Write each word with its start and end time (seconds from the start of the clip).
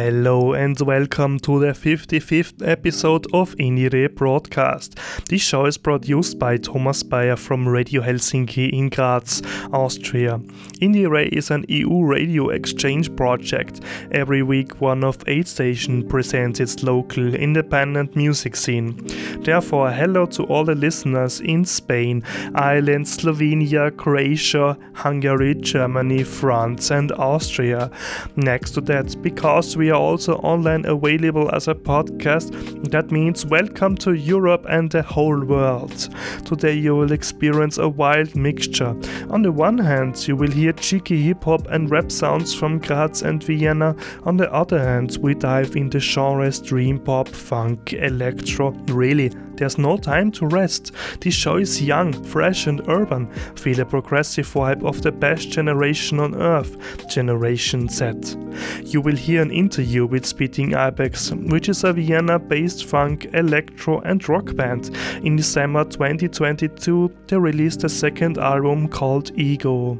Hello 0.00 0.52
and 0.52 0.80
welcome 0.80 1.40
to 1.40 1.58
the 1.58 1.72
55th 1.72 2.64
episode 2.64 3.26
of 3.34 3.56
IndieRE 3.56 4.14
Broadcast. 4.14 4.96
This 5.28 5.42
show 5.42 5.66
is 5.66 5.76
produced 5.76 6.38
by 6.38 6.56
Thomas 6.56 7.02
Paier 7.02 7.36
from 7.36 7.68
Radio 7.68 8.00
Helsinki 8.02 8.70
in 8.70 8.90
Graz, 8.90 9.42
Austria. 9.72 10.38
IndieRE 10.80 11.30
is 11.30 11.50
an 11.50 11.64
EU 11.68 12.04
radio 12.04 12.50
exchange 12.50 13.14
project. 13.16 13.80
Every 14.12 14.44
week, 14.44 14.80
one 14.80 15.02
of 15.02 15.18
eight 15.26 15.48
stations 15.48 16.04
presents 16.08 16.60
its 16.60 16.84
local 16.84 17.34
independent 17.34 18.14
music 18.14 18.54
scene. 18.54 19.04
Therefore, 19.40 19.90
hello 19.90 20.26
to 20.26 20.44
all 20.44 20.64
the 20.64 20.76
listeners 20.76 21.40
in 21.40 21.64
Spain, 21.64 22.22
Ireland, 22.54 23.06
Slovenia, 23.06 23.90
Croatia, 23.96 24.78
Hungary, 24.92 25.56
Germany, 25.56 26.22
France, 26.22 26.92
and 26.92 27.10
Austria. 27.12 27.90
Next 28.36 28.70
to 28.72 28.80
that, 28.82 29.20
because 29.22 29.76
we 29.76 29.87
are 29.90 30.00
also 30.00 30.36
online 30.36 30.84
available 30.86 31.50
as 31.54 31.68
a 31.68 31.74
podcast. 31.74 32.50
That 32.90 33.10
means 33.10 33.46
welcome 33.46 33.96
to 33.98 34.14
Europe 34.14 34.66
and 34.68 34.90
the 34.90 35.02
whole 35.02 35.44
world. 35.44 36.08
Today 36.44 36.74
you 36.74 36.94
will 36.96 37.12
experience 37.12 37.78
a 37.78 37.88
wild 37.88 38.34
mixture. 38.36 38.94
On 39.30 39.42
the 39.42 39.52
one 39.52 39.78
hand, 39.78 40.26
you 40.26 40.36
will 40.36 40.50
hear 40.50 40.72
cheeky 40.72 41.22
hip 41.22 41.44
hop 41.44 41.66
and 41.68 41.90
rap 41.90 42.10
sounds 42.10 42.54
from 42.54 42.78
Graz 42.78 43.22
and 43.22 43.42
Vienna. 43.42 43.94
On 44.24 44.36
the 44.36 44.52
other 44.52 44.78
hand, 44.78 45.18
we 45.20 45.34
dive 45.34 45.76
into 45.76 46.00
genres 46.00 46.60
dream 46.60 46.98
pop, 46.98 47.28
funk, 47.28 47.92
electro. 47.92 48.70
Really, 48.88 49.30
there's 49.58 49.78
no 49.78 49.96
time 49.96 50.30
to 50.32 50.46
rest. 50.46 50.92
This 51.20 51.34
show 51.34 51.56
is 51.56 51.82
young, 51.82 52.12
fresh, 52.24 52.66
and 52.66 52.80
urban. 52.88 53.30
Feel 53.56 53.80
a 53.80 53.84
progressive 53.84 54.46
vibe 54.46 54.84
of 54.84 55.02
the 55.02 55.12
best 55.12 55.50
generation 55.50 56.20
on 56.20 56.34
earth, 56.34 56.76
Generation 57.08 57.88
Z. 57.88 58.36
You 58.84 59.00
will 59.00 59.16
hear 59.16 59.42
an 59.42 59.50
interview 59.50 60.06
with 60.06 60.24
Spitting 60.24 60.74
Ibex, 60.74 61.32
which 61.32 61.68
is 61.68 61.84
a 61.84 61.92
Vienna 61.92 62.38
based 62.38 62.86
funk, 62.86 63.26
electro, 63.34 64.00
and 64.00 64.26
rock 64.28 64.54
band. 64.56 64.96
In 65.22 65.36
December 65.36 65.84
2022, 65.84 67.12
they 67.26 67.36
released 67.36 67.84
a 67.84 67.88
second 67.88 68.38
album 68.38 68.88
called 68.88 69.32
Ego. 69.36 69.98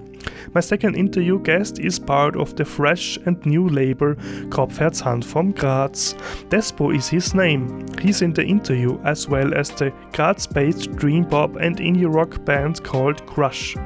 My 0.55 0.61
second 0.61 0.95
interview 0.97 1.39
guest 1.41 1.79
is 1.79 1.99
part 1.99 2.37
of 2.37 2.57
the 2.57 2.65
fresh 2.65 3.19
and 3.27 3.45
new 3.45 3.69
label 3.69 4.15
Kopfherzhand 4.49 5.25
from 5.25 5.53
Graz. 5.53 6.15
Despo 6.49 6.95
is 6.95 7.09
his 7.09 7.35
name. 7.35 7.87
He's 8.01 8.23
in 8.23 8.33
the 8.33 8.45
interview 8.45 8.99
as 9.05 9.29
well 9.29 9.55
as 9.55 9.71
the 9.71 9.93
Graz-based 10.13 10.93
dream 10.93 11.25
pop 11.25 11.57
and 11.57 11.77
indie 11.79 12.13
rock 12.13 12.45
band 12.45 12.83
called 12.83 13.27
Crush. 13.27 13.77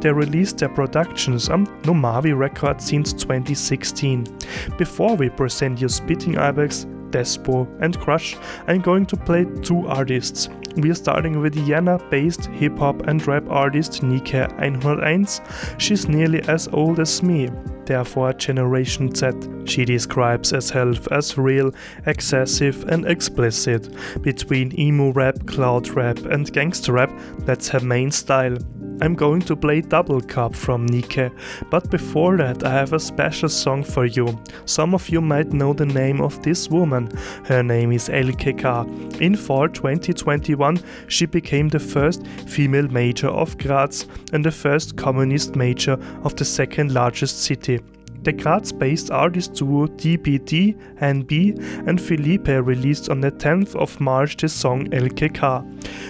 They 0.00 0.12
released 0.12 0.58
their 0.58 0.68
productions 0.68 1.48
on 1.48 1.66
Numavi 1.82 2.36
Records 2.36 2.84
since 2.84 3.12
2016. 3.12 4.26
Before 4.78 5.16
we 5.16 5.30
present 5.30 5.80
you 5.80 5.88
Spitting 5.88 6.38
Ibex, 6.38 6.86
Despo, 7.10 7.68
and 7.80 7.98
Crush, 7.98 8.36
I'm 8.66 8.80
going 8.80 9.06
to 9.06 9.16
play 9.16 9.46
two 9.62 9.86
artists. 9.86 10.48
We 10.76 10.90
are 10.90 10.94
starting 10.94 11.40
with 11.40 11.54
Vienna 11.54 11.98
based 12.10 12.46
hip 12.46 12.76
hop 12.78 13.02
and 13.06 13.24
rap 13.26 13.44
artist 13.48 14.02
Nike 14.02 14.38
101. 14.38 15.26
She's 15.78 16.08
nearly 16.08 16.42
as 16.48 16.66
old 16.72 16.98
as 16.98 17.22
me, 17.22 17.48
therefore 17.86 18.32
Generation 18.32 19.14
Z. 19.14 19.30
She 19.66 19.84
describes 19.84 20.50
herself 20.50 21.06
as 21.12 21.38
real, 21.38 21.70
excessive, 22.06 22.84
and 22.88 23.06
explicit. 23.06 23.94
Between 24.22 24.78
emo 24.78 25.12
rap, 25.12 25.46
cloud 25.46 25.88
rap, 25.90 26.18
and 26.18 26.52
gangster 26.52 26.92
rap, 26.94 27.12
that's 27.40 27.68
her 27.68 27.80
main 27.80 28.10
style. 28.10 28.58
I'm 29.00 29.14
going 29.14 29.40
to 29.42 29.56
play 29.56 29.80
Double 29.80 30.20
Cup 30.20 30.54
from 30.54 30.86
Nike, 30.86 31.28
but 31.70 31.90
before 31.90 32.36
that, 32.36 32.64
I 32.64 32.70
have 32.70 32.92
a 32.92 33.00
special 33.00 33.48
song 33.48 33.82
for 33.82 34.06
you. 34.06 34.38
Some 34.66 34.94
of 34.94 35.08
you 35.08 35.20
might 35.20 35.52
know 35.52 35.72
the 35.72 35.86
name 35.86 36.20
of 36.20 36.40
this 36.42 36.70
woman. 36.70 37.10
Her 37.44 37.62
name 37.62 37.92
is 37.92 38.08
Elke 38.08 38.56
Kahr. 38.56 38.86
In 39.20 39.36
fall 39.36 39.68
2021, 39.68 40.80
she 41.08 41.26
became 41.26 41.68
the 41.68 41.80
first 41.80 42.26
female 42.46 42.88
mayor 42.88 43.28
of 43.28 43.58
Graz 43.58 44.06
and 44.32 44.44
the 44.44 44.52
first 44.52 44.96
communist 44.96 45.56
mayor 45.56 45.98
of 46.22 46.36
the 46.36 46.44
second 46.44 46.94
largest 46.94 47.42
city. 47.42 47.80
The 48.24 48.32
Graz-based 48.32 49.10
artist 49.10 49.52
duo 49.52 49.86
DBD, 49.86 50.74
NB 51.00 51.86
and 51.86 52.00
Philippe 52.00 52.58
released 52.60 53.10
on 53.10 53.20
the 53.20 53.30
10th 53.30 53.76
of 53.76 54.00
March 54.00 54.38
the 54.38 54.48
song 54.48 54.86
LKK. 54.86 55.62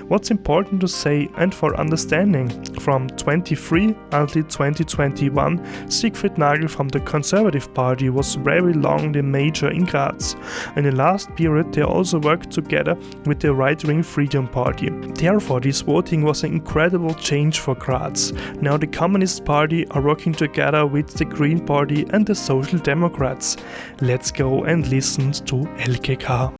What's 0.07 0.31
important 0.31 0.81
to 0.83 0.87
say 0.87 1.29
and 1.39 1.53
for 1.53 1.75
understanding, 1.77 2.49
from 2.75 3.09
23 3.09 3.97
until 4.13 4.45
2021, 4.45 5.91
Siegfried 5.91 6.35
Nagl 6.35 6.71
from 6.71 6.89
the 6.89 7.01
Conservative 7.01 7.75
Party 7.75 8.11
was 8.11 8.37
very 8.37 8.75
long 8.75 9.11
the 9.11 9.23
major 9.23 9.71
in 9.71 9.85
Graz. 9.85 10.37
In 10.77 10.85
the 10.85 10.93
last 10.93 11.35
period 11.35 11.73
they 11.73 11.83
also 11.83 12.21
worked 12.21 12.53
together 12.53 12.97
with 13.27 13.41
the 13.41 13.53
right-wing 13.53 14.05
Freedom 14.05 14.47
Party. 14.47 14.89
Therefore 14.91 15.59
this 15.59 15.81
voting 15.81 16.23
was 16.23 16.45
an 16.45 16.53
incredible 16.53 17.15
change 17.15 17.59
for 17.59 17.75
Graz. 17.75 18.33
Now 18.61 18.77
the 18.77 18.87
Communist 18.87 19.45
Party 19.45 19.85
are 19.89 20.01
working 20.01 20.33
together 20.33 20.87
with 20.87 21.09
the 21.09 21.25
Green 21.25 21.65
Party 21.67 22.04
and 22.11 22.27
the 22.27 22.35
Social 22.35 22.79
Democrats. 22.79 23.57
Let's 24.01 24.31
go 24.31 24.65
and 24.65 24.87
listen 24.89 25.33
to 25.33 25.57
LKK. 25.79 26.55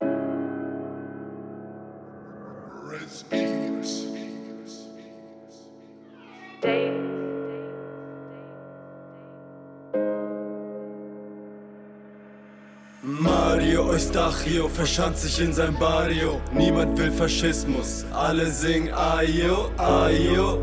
Mario 13.03 13.91
Eustachio 13.91 14.69
verschanzt 14.69 15.23
sich 15.23 15.41
in 15.41 15.53
sein 15.53 15.75
Barrio. 15.79 16.41
Niemand 16.53 16.99
will 16.99 17.11
Faschismus, 17.11 18.05
alle 18.13 18.47
singen 18.47 18.93
Ayo, 18.95 19.71
Ayo. 19.77 20.59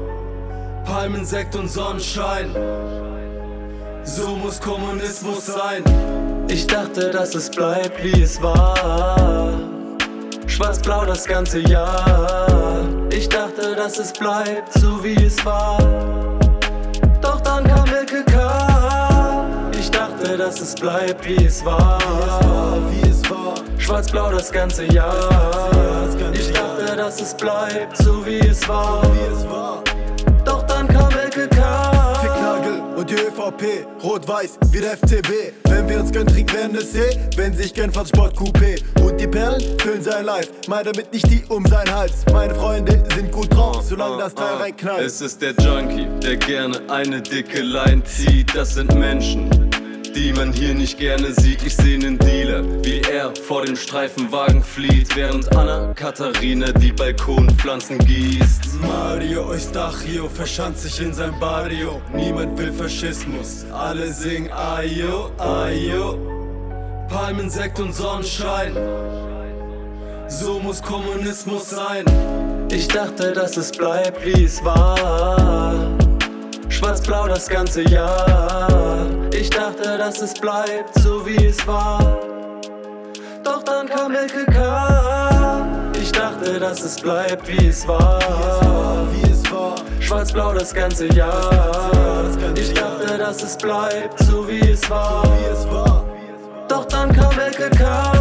Palmensekt 0.84 1.56
und 1.56 1.70
Sonnenschein. 1.70 2.54
So 4.04 4.36
muss 4.36 4.60
Kommunismus 4.60 5.46
sein. 5.46 5.84
Ich 6.48 6.68
dachte, 6.68 7.12
dass 7.12 7.36
es 7.36 7.50
bleibt, 7.50 8.04
wie 8.04 8.22
es 8.22 8.42
war. 8.42 9.54
Schwarz-blau 10.48 11.06
das 11.06 11.26
ganze 11.26 11.60
Jahr. 11.60 12.88
Ich 13.12 13.30
dachte, 13.30 13.76
dass 13.76 14.00
es 14.00 14.12
bleibt, 14.12 14.74
so 14.74 15.04
wie 15.04 15.16
es 15.24 15.44
war. 15.46 15.78
Doch 17.22 17.42
dann 17.42 17.64
kam 17.64 17.86
LKK. 17.86 19.46
Ich 19.80 19.90
dachte, 19.92 20.38
dass 20.38 20.60
es 20.60 20.76
bleibt, 20.76 21.28
wie 21.28 21.46
es 21.46 21.64
war. 21.64 22.00
Wie 22.90 23.10
es 23.10 23.22
war, 23.30 23.56
Schwarz-blau 23.78 24.32
das 24.32 24.52
ganze 24.52 24.86
Jahr. 24.86 26.10
Ich 26.34 26.52
dachte, 26.52 26.96
dass 26.96 27.22
es 27.22 27.34
bleibt, 27.34 27.98
so 27.98 28.26
wie 28.26 28.40
es 28.40 28.68
war. 28.68 29.02
Die 33.12 33.16
ÖVP, 33.16 33.86
rot-weiß 34.04 34.58
wie 34.72 34.80
der 34.80 34.98
FCB. 34.98 35.54
Wenn 35.66 35.88
wir 35.90 36.00
uns 36.00 36.12
gönnen, 36.12 36.28
trinken 36.28 36.54
werden 36.54 36.78
es 36.78 36.96
eh. 36.96 37.18
Wenn 37.36 37.54
sich 37.54 37.74
gönnt, 37.74 37.94
Sport 37.94 38.38
Coupé. 38.38 38.82
Und 39.02 39.20
die 39.20 39.28
Perlen 39.28 39.62
füllen 39.80 40.02
sein 40.02 40.26
Life. 40.26 40.50
Mein 40.68 40.86
damit 40.86 41.12
nicht 41.12 41.30
die 41.30 41.44
um 41.50 41.66
seinen 41.66 41.94
Hals. 41.94 42.24
Meine 42.32 42.56
Freunde 42.56 43.04
sind 43.16 43.32
gut 43.32 43.54
drauf, 43.54 43.84
solange 43.84 44.18
das 44.18 44.34
Teil 44.34 44.56
reinknallt. 44.56 45.06
Es 45.06 45.22
ist 45.22 45.42
der 45.42 45.54
Junkie, 45.60 46.08
der 46.22 46.38
gerne 46.38 46.80
eine 46.90 47.22
dicke 47.22 47.62
Line 47.62 48.04
zieht. 48.04 48.56
Das 48.56 48.76
sind 48.76 48.94
Menschen, 48.96 49.50
die 50.16 50.34
man 50.34 50.52
hier 50.52 50.74
nicht 50.74 50.98
gerne 50.98 51.32
sieht. 51.32 51.64
Ich 51.64 51.76
seh 51.76 51.98
nen 51.98 52.18
Dealer, 52.18 52.64
wie 52.84 53.02
er 53.02 53.34
vor 53.36 53.66
dem 53.66 53.76
Streifenwagen 53.76 54.64
flieht, 54.64 55.16
während 55.16 55.56
Anna 55.56 55.94
Katharina 55.94 56.72
die 56.72 56.92
Balkonpflanzen 56.92 57.98
gießt. 58.00 58.82
Mario 58.82 59.48
Eustachio 59.48 60.28
verschanzt 60.30 60.84
sich 60.84 61.02
in 61.02 61.14
sein 61.14 61.34
Barrio. 61.40 62.02
Niemand 62.14 62.58
will 62.58 62.72
Faschismus, 62.72 63.66
alle 63.72 64.12
singen 64.12 64.52
Ayo, 64.52 65.32
Ayo. 65.38 66.18
Palmensekt 67.08 67.80
und 67.80 67.94
Sonnenschein. 67.94 68.74
So 70.28 70.60
muss 70.60 70.82
Kommunismus 70.82 71.70
sein. 71.70 72.06
Ich 72.72 72.88
dachte, 72.88 73.34
dass 73.34 73.58
es 73.58 73.72
bleibt, 73.72 74.26
wie 74.26 74.46
es 74.46 74.64
war. 74.64 75.76
Schwarz-blau 76.70 77.28
das 77.28 77.50
ganze 77.50 77.82
Jahr. 77.90 79.21
Ich 79.34 79.50
dachte, 79.50 79.98
dass 79.98 80.22
es 80.22 80.34
bleibt, 80.34 80.94
so 81.00 81.26
wie 81.26 81.46
es 81.46 81.66
war. 81.66 82.00
Doch 83.44 83.64
dann 83.64 83.88
kam 83.88 84.14
LKK. 84.14 85.66
Ich 86.00 86.12
dachte, 86.12 86.60
dass 86.60 86.82
es 86.82 86.96
bleibt, 86.96 87.48
wie 87.48 87.68
es 87.68 87.88
war. 87.88 88.20
Wie 89.12 89.32
es 89.32 89.52
war, 89.52 89.76
Schwarz-blau 90.00 90.54
das 90.54 90.74
ganze 90.74 91.08
Jahr. 91.14 92.26
Ich 92.56 92.74
dachte, 92.74 93.18
dass 93.18 93.42
es 93.42 93.58
bleibt, 93.58 94.20
so 94.24 94.48
wie 94.48 94.60
es 94.60 94.90
war. 94.90 95.24
Doch 96.68 96.86
dann 96.86 97.12
kam 97.14 97.38
LKK. 97.40 98.21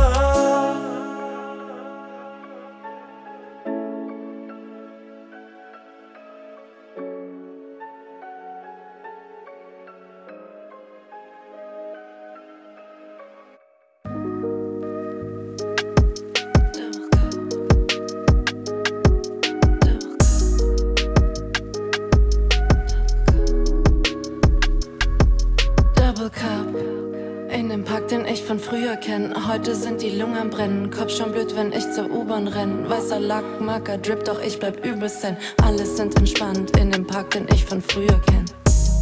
Brennen. 30.60 30.90
Kopf 30.90 31.10
schon 31.16 31.32
blöd, 31.32 31.56
wenn 31.56 31.72
ich 31.72 31.90
zur 31.92 32.10
U-Bahn 32.10 32.46
renn. 32.46 32.88
Weißer 32.88 33.18
Lackmarker, 33.18 33.96
Drip, 33.96 34.24
doch 34.24 34.40
ich 34.42 34.58
bleib 34.58 34.84
übelst 34.84 35.22
zen. 35.22 35.36
Alles 35.62 35.96
sind 35.96 36.14
entspannt 36.18 36.76
in 36.76 36.90
dem 36.90 37.06
Park, 37.06 37.30
den 37.30 37.46
ich 37.52 37.64
von 37.64 37.80
früher 37.80 38.20
kenn. 38.26 38.44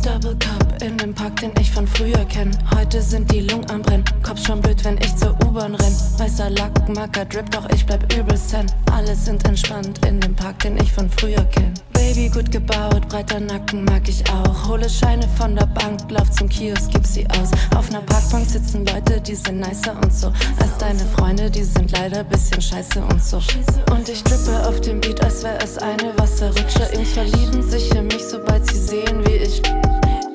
Double 0.05 0.37
Cup 0.39 0.81
in 0.83 0.97
dem 0.99 1.13
Park, 1.13 1.41
den 1.41 1.53
ich 1.61 1.71
von 1.73 1.87
früher 1.87 2.25
kenn. 2.27 2.57
Heute 2.77 3.03
sind 3.03 3.33
die 3.33 3.41
Lungen 3.41 3.69
am 3.71 3.83
Brennen. 3.83 4.05
Kopf 4.23 4.47
schon 4.47 4.61
blöd, 4.61 4.85
wenn 4.85 4.99
ich 4.99 5.17
zur 5.17 5.37
U-Bahn 5.45 5.75
renn. 5.75 5.95
Weißer 6.19 6.51
Lackmarker, 6.51 7.25
Drip, 7.25 7.51
doch 7.51 7.69
ich 7.71 7.85
bleib 7.85 8.05
übelst 8.17 8.51
zen. 8.51 8.67
Alles 8.99 9.27
sind 9.27 9.47
entspannt 9.47 10.05
in 10.07 10.19
dem 10.19 10.35
Park, 10.35 10.59
den 10.59 10.77
ich 10.77 10.93
von 10.93 11.09
früher 11.09 11.45
kenn. 11.53 11.73
Baby 11.93 12.29
gut 12.29 12.51
gebaut, 12.51 13.09
breiter 13.09 13.39
Nacken 13.39 13.85
mag 13.85 14.09
ich 14.09 14.25
auch. 14.29 14.69
Hole 14.69 14.91
Scheine 14.91 15.29
von 15.39 15.55
der 15.55 15.67
Bank, 15.67 16.01
lauf 16.11 16.29
zum 16.33 16.49
Kiosk, 16.49 16.91
gib 16.93 17.07
sie 17.07 17.25
aus. 17.31 17.53
Auf 17.77 17.89
ner 17.93 18.01
Parkbank 18.01 18.51
sitzen 18.51 18.85
Leute, 18.85 19.21
die 19.21 19.37
sind 19.37 19.61
nicer 19.61 19.95
und 20.03 20.13
so. 20.13 20.33
Als 20.59 20.77
deine 20.81 21.05
Freunde, 21.17 21.49
die 21.49 21.63
sind 21.63 21.93
leider 21.93 22.25
bisschen 22.25 22.61
scheiße 22.61 23.01
und 23.01 23.23
so. 23.23 23.37
Und 23.93 24.09
ich 24.09 24.19
strippe 24.19 24.67
auf 24.67 24.81
dem 24.81 25.01
Beat, 25.01 25.23
als 25.23 25.45
wär 25.45 25.63
es 25.63 25.79
eine 25.79 26.19
Wasserrutsche. 26.19 26.91
Jungs 26.93 27.13
verlieben 27.13 27.63
sich 27.71 27.95
in 27.95 28.09
mich, 28.09 28.25
sobald 28.25 28.69
sie 28.69 28.81
sehen, 28.81 29.25
wie 29.29 29.37
ich. 29.37 29.63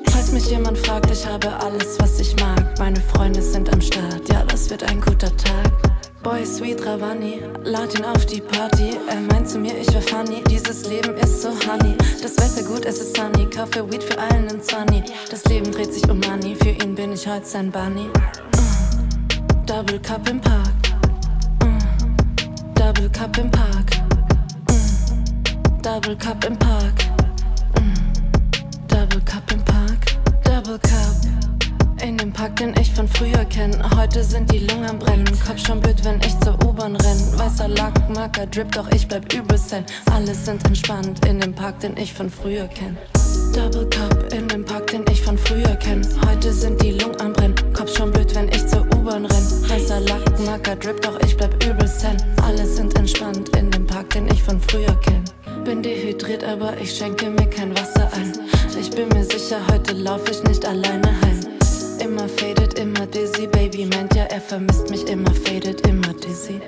Falls 0.08 0.32
mich 0.32 0.48
jemand 0.48 0.78
fragt, 0.78 1.10
ich 1.10 1.26
habe 1.26 1.54
alles, 1.60 1.98
was 1.98 2.18
ich 2.18 2.34
mag. 2.40 2.78
Meine 2.78 3.00
Freunde 3.12 3.42
sind 3.42 3.70
am 3.70 3.82
Start, 3.82 4.26
ja, 4.32 4.42
das 4.44 4.70
wird 4.70 4.84
ein 4.84 5.02
guter 5.02 5.36
Tag. 5.36 5.93
Boy, 6.24 6.46
sweet 6.46 6.80
Ravani, 6.86 7.42
lad 7.64 7.94
ihn 7.98 8.04
auf 8.06 8.24
die 8.24 8.40
Party. 8.40 8.96
Er 9.10 9.20
meint 9.20 9.46
zu 9.46 9.58
mir, 9.58 9.78
ich 9.78 9.92
wär 9.92 10.00
funny. 10.00 10.42
Dieses 10.48 10.88
Leben 10.88 11.14
ist 11.18 11.42
so 11.42 11.50
honey. 11.50 11.94
Das 12.22 12.38
Wetter 12.38 12.66
gut, 12.66 12.86
es 12.86 12.98
ist 12.98 13.14
sunny. 13.14 13.44
Kaufe 13.50 13.86
Weed 13.92 14.02
für 14.02 14.18
allen 14.18 14.48
in 14.48 14.62
Zwanni. 14.62 15.04
Das 15.30 15.44
Leben 15.44 15.70
dreht 15.70 15.92
sich 15.92 16.08
um 16.08 16.20
Money. 16.20 16.56
Für 16.56 16.70
ihn 16.70 16.94
bin 16.94 17.12
ich 17.12 17.28
heute 17.28 17.44
sein 17.44 17.70
Bunny. 17.70 18.06
Uh, 18.06 19.66
Double 19.66 20.00
Cup 20.00 20.26
im 20.30 20.40
Park. 20.40 20.72
Double 22.74 23.10
Cup 23.10 23.36
im 23.36 23.50
Park. 23.50 23.90
Double 25.82 26.16
Cup 26.16 26.42
im 26.46 26.58
Park. 26.58 26.94
Double 28.88 29.20
Cup 29.20 29.52
im 29.52 29.62
Park. 29.62 29.98
Double 30.42 30.78
Cup. 30.78 31.33
Park, 32.44 32.56
den 32.56 32.74
ich 32.78 32.92
von 32.92 33.08
früher 33.08 33.42
kenn. 33.46 33.72
Heute 33.96 34.22
sind 34.22 34.52
die 34.52 34.58
Lungen 34.58 34.84
am 34.84 34.98
Brennen. 34.98 35.24
Kopf 35.46 35.66
schon 35.66 35.80
blöd, 35.80 36.04
wenn 36.04 36.20
ich 36.20 36.38
zur 36.40 36.52
U-Bahn 36.62 36.94
renn. 36.94 37.38
Weißer 37.38 37.68
Lackmarker, 37.68 38.44
Drip, 38.44 38.70
doch 38.70 38.86
ich 38.92 39.08
bleib 39.08 39.32
übelst 39.32 39.70
zen. 39.70 39.86
Alles 40.12 40.44
sind 40.44 40.62
entspannt 40.66 41.24
in 41.24 41.40
dem 41.40 41.54
Park, 41.54 41.80
den 41.80 41.96
ich 41.96 42.12
von 42.12 42.28
früher 42.28 42.68
kenn. 42.68 42.98
Double 43.54 43.88
Cup 43.88 44.30
in 44.34 44.46
dem 44.46 44.62
Park, 44.62 44.88
den 44.88 45.06
ich 45.10 45.22
von 45.22 45.38
früher 45.38 45.74
kenn. 45.76 46.06
Heute 46.28 46.52
sind 46.52 46.82
die 46.82 46.90
Lungen 46.90 47.18
am 47.18 47.32
Brennen. 47.32 47.54
Kopf 47.72 47.96
schon 47.96 48.12
blöd, 48.12 48.34
wenn 48.34 48.48
ich 48.48 48.66
zur 48.66 48.82
U-Bahn 48.94 49.24
renn. 49.24 49.70
Weißer 49.70 50.00
Lackmarker, 50.00 50.76
Drip, 50.76 51.00
doch 51.00 51.18
ich 51.20 51.34
bleib 51.38 51.64
übelst 51.64 52.00
zen. 52.00 52.18
Alles 52.42 52.76
sind 52.76 52.94
entspannt 52.98 53.56
in 53.56 53.70
dem 53.70 53.86
Park, 53.86 54.10
den 54.10 54.26
ich 54.26 54.42
von 54.42 54.60
früher 54.60 54.94
kenn. 54.96 55.24
Bin 55.64 55.82
dehydriert, 55.82 56.44
aber 56.44 56.76
ich 56.76 56.94
schenke 56.94 57.30
mir 57.30 57.46
kein 57.46 57.74
Wasser 57.74 58.10
ein. 58.12 58.34
Ich 58.78 58.90
bin 58.90 59.08
mir 59.08 59.24
sicher, 59.24 59.60
heute 59.72 59.94
lauf 59.94 60.28
ich 60.30 60.42
nicht 60.42 60.66
alleine 60.66 61.08
heim. 61.22 61.43
Immer 62.00 62.28
faded, 62.28 62.78
immer 62.78 63.06
dizzy. 63.06 63.46
Baby 63.46 63.86
meint 63.86 64.14
ja, 64.14 64.24
er 64.24 64.40
vermisst 64.40 64.90
mich. 64.90 65.06
Immer 65.08 65.32
faded, 65.32 65.86
immer 65.86 66.12
dizzy. 66.14 66.60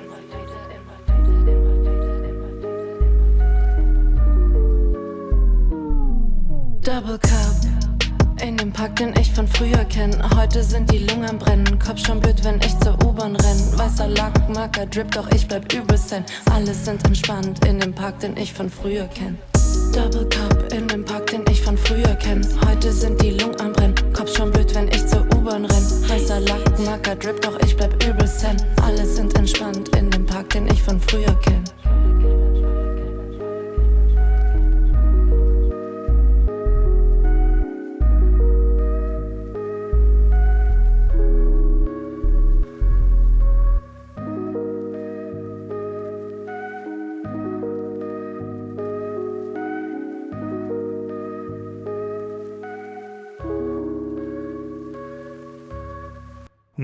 Double 6.83 7.19
Cup. 7.19 8.43
In 8.43 8.57
dem 8.57 8.73
Park, 8.73 8.97
den 8.97 9.15
ich 9.19 9.33
von 9.33 9.49
früher 9.49 9.85
kenn. 9.87 10.15
Heute 10.37 10.63
sind 10.63 10.91
die 10.93 10.99
Lungen 10.99 11.29
am 11.29 11.39
Brennen. 11.39 11.79
Kopf 11.79 12.07
schon 12.07 12.21
blöd, 12.21 12.45
wenn 12.45 12.61
ich 12.61 12.79
zur 12.79 12.95
U-Bahn 13.05 13.35
renn. 13.35 13.79
Weißer 13.79 14.09
Lackmarker, 14.09 14.87
Drip, 14.87 15.11
doch 15.11 15.29
ich 15.33 15.49
bleib 15.49 15.73
übelst 15.73 16.11
zen. 16.11 16.25
Alles 16.53 16.85
sind 16.85 17.05
entspannt 17.05 17.65
in 17.67 17.81
dem 17.81 17.95
Park, 17.95 18.21
den 18.21 18.37
ich 18.37 18.53
von 18.53 18.71
früher 18.71 19.09
kenn. 19.09 19.39
Double 19.97 20.29
Cup 20.29 20.75
in 20.75 20.87
dem 20.89 21.03
Park, 21.03 21.29
den 21.29 21.43
ich 21.51 21.63
von 21.63 21.75
früher 21.79 22.15
kenn. 22.17 22.47
Heute 22.69 22.93
sind 22.93 23.19
die 23.23 23.31
Lungen 23.31 23.59
am 23.63 23.73
Brennen. 23.73 23.95
Kopf 24.13 24.37
schon 24.37 24.53
blöd, 24.53 24.75
wenn 24.75 24.89
ich 24.89 25.07
zur 25.07 25.23
U-Bahn 25.35 25.65
renn. 25.65 26.09
Heißer 26.11 26.39
Lackmarker, 26.41 27.17
Drip, 27.17 27.41
doch 27.41 27.59
ich 27.61 27.75
bleib 27.75 27.95
übelst 28.05 28.41
zen. 28.41 28.59
Alles 28.83 29.17
sind 29.17 29.35
entspannt 29.39 29.97
in 29.97 30.11
dem 30.11 30.27
Park, 30.27 30.51
den 30.51 30.67
ich 30.67 30.83
von 30.83 31.01
früher 31.01 31.35
kenn. 31.41 31.65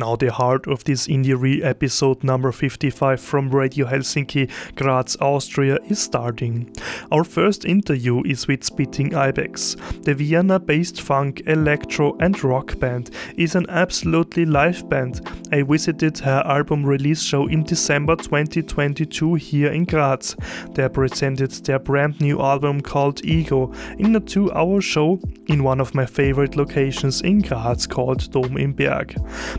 Now 0.02 0.16
the 0.16 0.32
heart 0.32 0.66
of 0.66 0.82
this 0.82 1.06
IndieRE 1.06 1.64
episode 1.64 2.24
number 2.24 2.50
55 2.50 3.20
from 3.20 3.50
Radio 3.50 3.86
Helsinki, 3.86 4.50
Graz, 4.74 5.16
Austria 5.20 5.78
is 5.88 6.00
starting. 6.00 6.74
Our 7.12 7.22
first 7.22 7.64
interview 7.64 8.20
is 8.24 8.48
with 8.48 8.64
Spitting 8.64 9.14
Ibex. 9.14 9.76
The 10.02 10.14
Vienna-based 10.14 11.00
funk, 11.00 11.42
electro 11.46 12.16
and 12.18 12.42
rock 12.42 12.80
band 12.80 13.10
is 13.36 13.54
an 13.54 13.66
absolutely 13.68 14.44
live 14.44 14.88
band. 14.88 15.20
I 15.52 15.60
visited 15.60 16.18
her 16.20 16.42
album 16.46 16.82
release 16.82 17.22
show 17.22 17.46
in 17.46 17.62
December 17.62 18.16
2022 18.16 19.34
here 19.34 19.70
in 19.70 19.84
Graz. 19.84 20.34
They 20.72 20.88
presented 20.88 21.50
their 21.50 21.78
brand 21.78 22.18
new 22.22 22.40
album 22.40 22.80
called 22.80 23.22
Ego 23.22 23.70
in 23.98 24.16
a 24.16 24.20
two-hour 24.20 24.80
show 24.80 25.20
in 25.48 25.62
one 25.62 25.78
of 25.78 25.94
my 25.94 26.06
favorite 26.06 26.56
locations 26.56 27.20
in 27.20 27.40
Graz 27.40 27.86
called 27.86 28.30
Dom 28.30 28.56
im 28.56 28.72
Berg. 28.72 29.14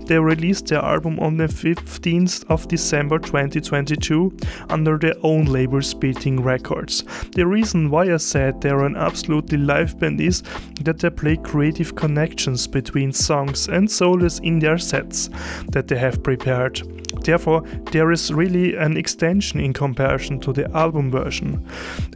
They 0.08 0.18
released 0.18 0.66
their 0.66 0.84
album 0.84 1.20
on 1.20 1.38
the 1.38 1.46
15th 1.46 2.44
of 2.50 2.68
December 2.68 3.20
2022 3.20 4.36
under 4.70 4.98
their 4.98 5.16
own 5.22 5.46
label 5.46 5.84
Spitting 5.84 6.42
Records. 6.42 7.04
The 7.36 7.46
reason 7.46 7.92
why 7.92 8.12
I 8.12 8.18
said 8.18 8.60
they're 8.60 8.86
an 8.86 8.96
absolutely 8.96 9.60
live 9.60 10.00
band 10.00 10.20
is 10.22 10.42
that 10.82 10.98
they 10.98 11.12
play 11.12 11.38
creative 11.38 11.96
connections 11.96 12.66
between 12.66 13.14
songs 13.14 13.68
and 13.68 13.90
solos 13.92 14.40
in 14.40 14.58
their 14.58 14.80
sets 14.80 15.30
that 15.84 15.94
they 15.94 16.00
have 16.00 16.24
prepared. 16.24 16.82
Therefore, 17.24 17.62
there 17.92 18.12
is 18.12 18.34
really 18.34 18.76
an 18.76 18.98
extension 18.98 19.60
in 19.60 19.74
comparison 19.74 20.40
to 20.42 20.54
the 20.54 20.70
album 20.76 21.12
version. 21.12 21.66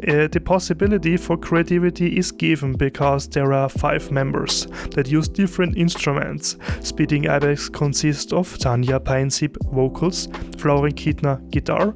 Uh, 0.08 0.28
the 0.28 0.42
possibility 0.44 1.18
for 1.18 1.38
creativity 1.38 2.18
is 2.18 2.32
given 2.32 2.74
because 2.74 3.28
there 3.30 3.54
are 3.54 3.70
five 3.70 4.12
members 4.12 4.68
that 4.92 5.08
use 5.08 5.28
different 5.28 5.78
instruments. 5.78 6.58
Spitting 6.82 7.28
Ibex 7.30 7.70
consists 7.70 8.34
of 8.34 8.58
Tanja 8.58 9.00
Peinsip 9.00 9.58
vocals, 9.72 10.28
Florian 10.58 10.96
Kittner 10.96 11.40
guitar, 11.52 11.94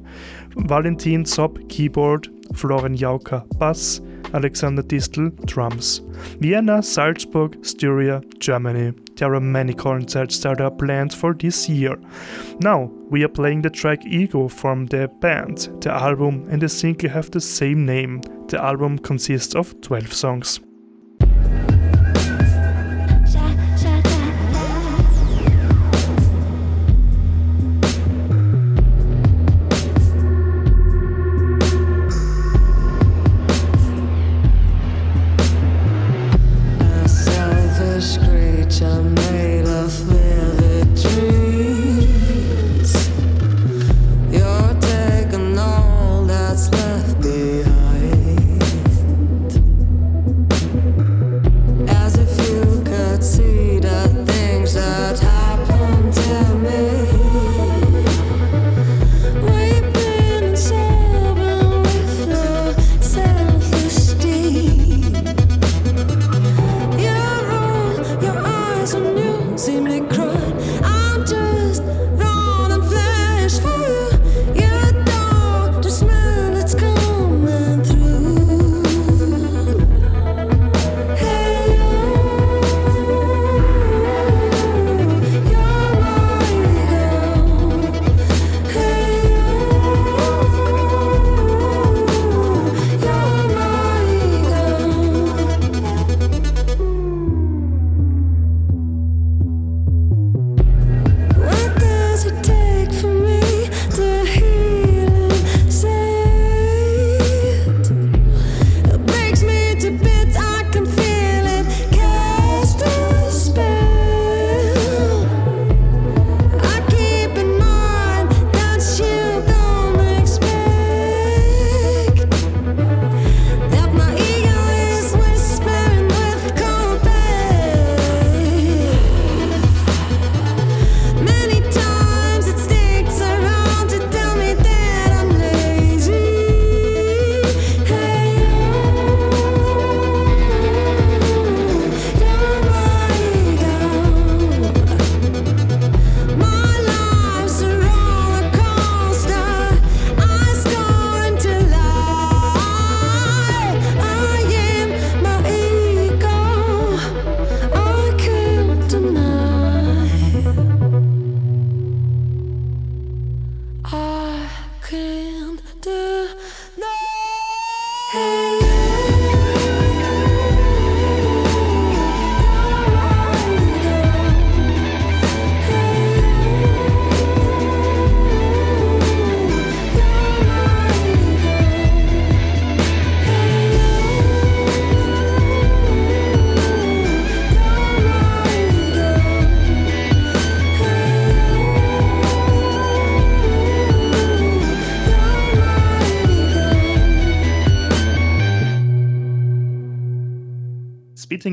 Valentin 0.56 1.24
Zopp 1.24 1.68
keyboard, 1.68 2.28
Florian 2.54 2.96
Jauka 2.96 3.44
bass, 3.58 4.00
Alexander 4.34 4.82
Distel 4.82 5.30
drums. 5.46 6.00
Vienna, 6.40 6.82
Salzburg, 6.82 7.64
Styria, 7.64 8.22
Germany. 8.38 8.92
There 9.16 9.34
are 9.34 9.40
many 9.40 9.74
concerts 9.74 10.38
that 10.40 10.60
are 10.60 10.70
planned 10.70 11.12
for 11.14 11.34
this 11.34 11.68
year. 11.68 11.96
Now, 12.60 12.90
we 13.10 13.24
are 13.24 13.28
playing 13.28 13.62
the 13.62 13.70
track 13.70 14.04
Ego 14.06 14.48
from 14.48 14.86
the 14.86 15.08
band. 15.20 15.68
The 15.82 15.92
album 15.92 16.46
and 16.50 16.62
the 16.62 16.68
single 16.68 17.10
have 17.10 17.30
the 17.30 17.40
same 17.40 17.84
name. 17.84 18.22
The 18.48 18.62
album 18.62 18.98
consists 18.98 19.54
of 19.54 19.80
12 19.80 20.12
songs. 20.12 20.60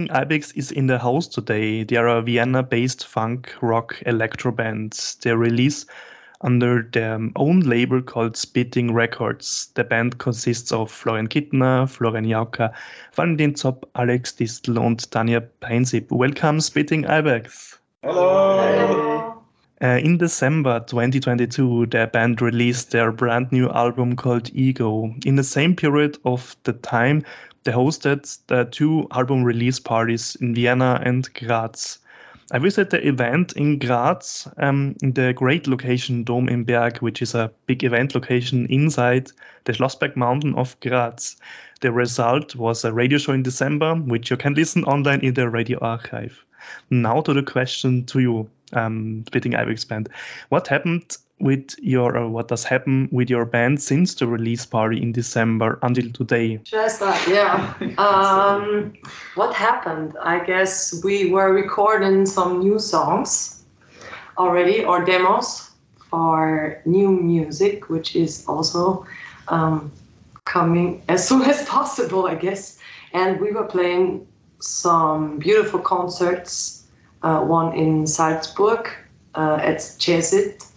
Spitting 0.10 0.24
Ibex 0.24 0.52
is 0.54 0.72
in 0.72 0.88
the 0.88 0.98
house 0.98 1.28
today. 1.28 1.84
They 1.84 1.96
are 1.96 2.08
a 2.08 2.24
Vienna 2.24 2.64
based 2.64 3.06
funk 3.06 3.54
rock 3.62 4.02
electro 4.08 4.52
band. 4.52 4.94
They 5.22 5.36
release 5.36 5.86
under 6.42 6.82
their 6.82 7.20
own 7.36 7.60
label 7.60 8.02
called 8.02 8.36
Spitting 8.36 8.92
Records. 8.92 9.70
The 9.76 9.84
band 9.84 10.18
consists 10.18 10.72
of 10.72 10.90
Florian 10.90 11.28
Kittner, 11.28 11.88
Florian 11.88 12.26
Jauka, 12.26 12.74
Valentin 13.14 13.54
Zopp, 13.54 13.84
Alex 13.94 14.32
Distel, 14.32 14.84
and 14.84 14.98
Tanja 14.98 15.48
Peinsip. 15.62 16.10
Welcome, 16.10 16.60
Spitting 16.60 17.06
Ibex. 17.06 17.78
Hello. 18.02 18.66
Hello. 18.66 19.20
Uh, 19.82 19.98
in 20.04 20.18
December 20.18 20.82
2022, 20.88 21.86
the 21.86 22.10
band 22.12 22.42
released 22.42 22.92
their 22.92 23.14
brand 23.14 23.50
new 23.52 23.70
album 23.70 24.14
called 24.16 24.50
Ego. 24.54 25.14
In 25.26 25.36
the 25.36 25.44
same 25.44 25.74
period 25.74 26.18
of 26.26 26.56
the 26.64 26.74
time, 26.74 27.24
they 27.64 27.72
hosted 27.72 28.38
the 28.48 28.66
two 28.66 29.08
album 29.12 29.44
release 29.44 29.80
parties 29.80 30.36
in 30.42 30.56
Vienna 30.56 31.02
and 31.04 31.32
Graz. 31.34 32.00
I 32.52 32.58
visited 32.58 32.90
the 32.90 33.08
event 33.08 33.54
in 33.54 33.78
Graz, 33.78 34.48
um, 34.58 34.96
in 35.04 35.14
the 35.14 35.34
great 35.34 35.68
location 35.68 36.24
Dom 36.24 36.50
im 36.50 36.64
Berg, 36.64 36.98
which 36.98 37.22
is 37.22 37.36
a 37.36 37.52
big 37.68 37.84
event 37.84 38.16
location 38.16 38.66
inside 38.72 39.32
the 39.66 39.74
Schlossberg 39.74 40.16
mountain 40.16 40.56
of 40.56 40.80
Graz. 40.80 41.38
The 41.82 41.92
result 41.92 42.56
was 42.56 42.84
a 42.84 42.92
radio 42.92 43.20
show 43.20 43.34
in 43.34 43.44
December, 43.44 43.94
which 43.96 44.32
you 44.32 44.38
can 44.38 44.56
listen 44.56 44.84
online 44.86 45.20
in 45.20 45.36
the 45.36 45.48
radio 45.48 45.78
archive. 45.80 46.44
Now 46.90 47.22
to 47.22 47.34
the 47.34 47.44
question 47.44 48.06
to 48.08 48.20
you, 48.20 48.50
um, 48.74 49.24
Spitting 49.28 49.54
Ibex 49.54 49.86
Band. 49.86 50.10
What 50.50 50.68
happened 50.68 51.18
with 51.40 51.76
your 51.82 52.18
or 52.18 52.30
what 52.30 52.48
does 52.48 52.64
happen 52.64 53.08
with 53.12 53.30
your 53.30 53.46
band 53.46 53.82
since 53.82 54.16
the 54.16 54.28
release 54.28 54.66
party 54.66 55.02
in 55.02 55.12
December 55.12 55.80
until 55.82 56.12
today? 56.12 56.60
Should 56.64 56.80
I 56.80 56.88
start? 56.88 57.28
Yeah. 57.28 57.74
um, 57.98 58.94
what 59.36 59.54
happened? 59.54 60.18
I 60.22 60.44
guess 60.46 61.02
we 61.04 61.32
were 61.32 61.54
recording 61.54 62.26
some 62.26 62.60
new 62.60 62.80
songs 62.80 63.64
already 64.38 64.84
or 64.84 65.04
demos 65.04 65.72
for 66.10 66.82
new 66.86 67.12
music, 67.12 67.90
which 67.90 68.16
is 68.16 68.46
also 68.48 69.06
um, 69.48 69.92
coming 70.46 71.02
as 71.08 71.28
soon 71.30 71.44
as 71.44 71.64
possible, 71.66 72.28
I 72.28 72.36
guess. 72.36 72.80
And 73.14 73.40
we 73.40 73.52
were 73.52 73.66
playing 73.66 74.28
some 74.60 75.40
beautiful 75.40 75.80
concerts. 75.80 76.76
Uh, 77.22 77.42
one 77.42 77.76
in 77.76 78.08
Salzburg 78.08 78.90
uh, 79.36 79.60
at 79.62 79.80
Jazzit 80.00 80.69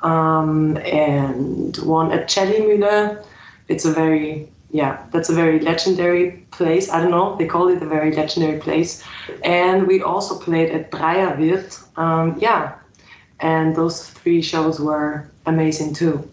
um, 0.00 0.76
and 0.78 1.76
one 1.78 2.12
at 2.12 2.28
Cselley 2.28 2.60
Mühle. 2.60 3.24
It's 3.68 3.84
a 3.84 3.92
very 3.92 4.48
yeah, 4.70 5.02
that's 5.12 5.30
a 5.30 5.34
very 5.34 5.60
legendary 5.60 6.32
place. 6.50 6.90
I 6.90 7.00
don't 7.00 7.10
know, 7.10 7.36
they 7.36 7.46
call 7.46 7.68
it 7.68 7.82
a 7.82 7.86
very 7.86 8.14
legendary 8.14 8.58
place. 8.58 9.02
And 9.42 9.86
we 9.86 10.02
also 10.02 10.38
played 10.38 10.70
at 10.70 10.90
Dreierwirt. 10.90 11.98
Um, 11.98 12.36
yeah, 12.38 12.74
and 13.40 13.74
those 13.74 14.10
three 14.10 14.42
shows 14.42 14.78
were 14.78 15.28
amazing 15.46 15.94
too. 15.94 16.28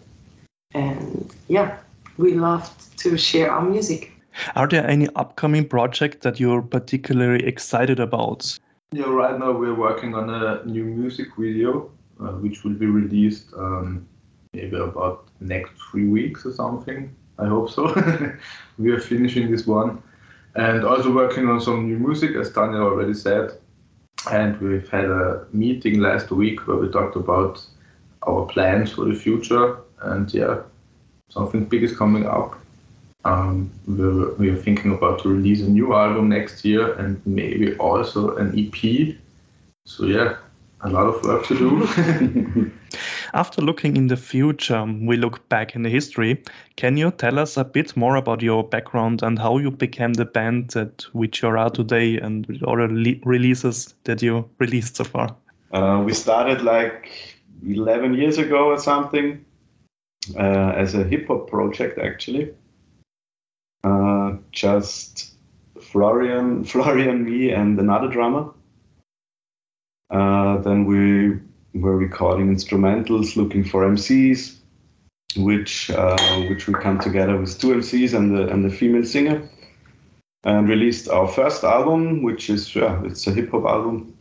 And 0.72 1.34
yeah, 1.48 1.78
we 2.18 2.34
loved 2.34 2.98
to 2.98 3.16
share 3.16 3.50
our 3.50 3.62
music. 3.62 4.12
Are 4.54 4.68
there 4.68 4.86
any 4.86 5.08
upcoming 5.16 5.66
projects 5.66 6.18
that 6.20 6.38
you're 6.38 6.60
particularly 6.60 7.46
excited 7.46 7.98
about? 8.00 8.58
Yeah, 8.92 9.08
right 9.08 9.38
now 9.38 9.52
we're 9.52 9.74
working 9.74 10.14
on 10.14 10.28
a 10.28 10.62
new 10.66 10.84
music 10.84 11.28
video 11.38 11.90
uh, 12.20 12.32
which 12.32 12.64
will 12.64 12.74
be 12.74 12.86
released 12.86 13.52
um, 13.54 14.06
maybe 14.52 14.76
about 14.76 15.28
next 15.40 15.72
three 15.90 16.06
weeks 16.06 16.46
or 16.46 16.52
something. 16.52 17.14
I 17.38 17.46
hope 17.46 17.70
so. 17.70 17.84
we 18.78 18.90
are 18.90 19.00
finishing 19.00 19.50
this 19.50 19.66
one, 19.66 20.02
and 20.54 20.84
also 20.84 21.12
working 21.12 21.48
on 21.48 21.60
some 21.60 21.86
new 21.86 21.98
music, 21.98 22.34
as 22.34 22.50
Daniel 22.50 22.82
already 22.82 23.14
said. 23.14 23.58
And 24.30 24.58
we've 24.60 24.88
had 24.88 25.04
a 25.04 25.46
meeting 25.52 26.00
last 26.00 26.30
week 26.30 26.66
where 26.66 26.78
we 26.78 26.88
talked 26.88 27.16
about 27.16 27.64
our 28.26 28.46
plans 28.46 28.92
for 28.92 29.04
the 29.04 29.14
future, 29.14 29.76
and 30.00 30.32
yeah, 30.32 30.62
something 31.28 31.64
big 31.64 31.82
is 31.82 31.96
coming 31.96 32.26
up. 32.26 32.58
Um, 33.24 33.70
we're, 33.86 34.34
we're 34.34 34.56
thinking 34.56 34.94
about 34.94 35.20
to 35.22 35.28
release 35.28 35.60
a 35.60 35.68
new 35.68 35.94
album 35.94 36.28
next 36.28 36.64
year 36.64 36.94
and 36.94 37.20
maybe 37.26 37.76
also 37.76 38.36
an 38.36 38.56
EP. 38.56 39.16
So 39.84 40.06
yeah, 40.06 40.36
a 40.86 40.90
lot 40.90 41.06
of 41.06 41.22
work 41.24 41.44
to 41.46 41.58
do. 41.58 42.72
After 43.34 43.60
looking 43.60 43.96
in 43.96 44.06
the 44.06 44.16
future, 44.16 44.84
we 44.84 45.16
look 45.16 45.48
back 45.48 45.74
in 45.74 45.82
the 45.82 45.90
history. 45.90 46.42
Can 46.76 46.96
you 46.96 47.10
tell 47.10 47.38
us 47.38 47.56
a 47.56 47.64
bit 47.64 47.96
more 47.96 48.16
about 48.16 48.40
your 48.40 48.62
background 48.62 49.22
and 49.22 49.38
how 49.38 49.58
you 49.58 49.70
became 49.70 50.14
the 50.14 50.24
band 50.24 50.70
that 50.70 51.04
which 51.12 51.42
you 51.42 51.48
are 51.48 51.70
today 51.70 52.18
and 52.18 52.46
with 52.46 52.62
all 52.62 52.76
the 52.76 53.20
releases 53.24 53.94
that 54.04 54.22
you 54.22 54.48
released 54.58 54.96
so 54.96 55.04
far? 55.04 55.34
Uh, 55.72 56.02
we 56.04 56.14
started 56.14 56.62
like 56.62 57.10
11 57.66 58.14
years 58.14 58.38
ago 58.38 58.66
or 58.66 58.78
something 58.78 59.44
uh, 60.38 60.72
as 60.76 60.94
a 60.94 61.02
hip 61.04 61.26
hop 61.26 61.50
project, 61.50 61.98
actually. 61.98 62.54
Uh, 63.82 64.36
just 64.52 65.34
Florian, 65.80 66.64
Florian, 66.72 67.24
me, 67.24 67.50
and 67.50 67.78
another 67.78 68.08
drummer. 68.08 68.50
Uh, 70.10 70.58
then 70.58 70.84
we 70.84 71.40
were 71.74 71.96
recording 71.96 72.54
instrumentals, 72.54 73.36
looking 73.36 73.64
for 73.64 73.82
MCs, 73.88 74.56
which 75.36 75.90
uh, 75.90 76.16
which 76.48 76.68
we 76.68 76.74
come 76.74 76.98
together 76.98 77.36
with 77.36 77.58
two 77.58 77.68
MCs 77.68 78.14
and 78.14 78.36
the 78.36 78.48
and 78.48 78.64
the 78.64 78.70
female 78.70 79.04
singer, 79.04 79.48
and 80.44 80.68
released 80.68 81.08
our 81.08 81.26
first 81.26 81.64
album, 81.64 82.22
which 82.22 82.48
is 82.48 82.74
yeah, 82.74 83.02
it's 83.04 83.26
a 83.26 83.32
hip 83.32 83.50
hop 83.50 83.64
album. 83.64 84.16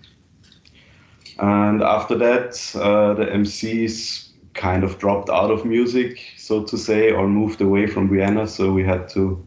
And 1.38 1.84
after 1.84 2.18
that, 2.18 2.56
uh, 2.76 3.14
the 3.14 3.26
MCs 3.26 4.30
kind 4.54 4.84
of 4.84 4.98
dropped 5.00 5.30
out 5.30 5.52
of 5.52 5.66
music, 5.66 6.20
so 6.38 6.64
to 6.64 6.78
say, 6.78 7.12
or 7.12 7.28
moved 7.28 7.62
away 7.62 7.88
from 7.88 8.10
Vienna. 8.10 8.48
So 8.48 8.72
we 8.72 8.84
had 8.84 9.08
to 9.10 9.46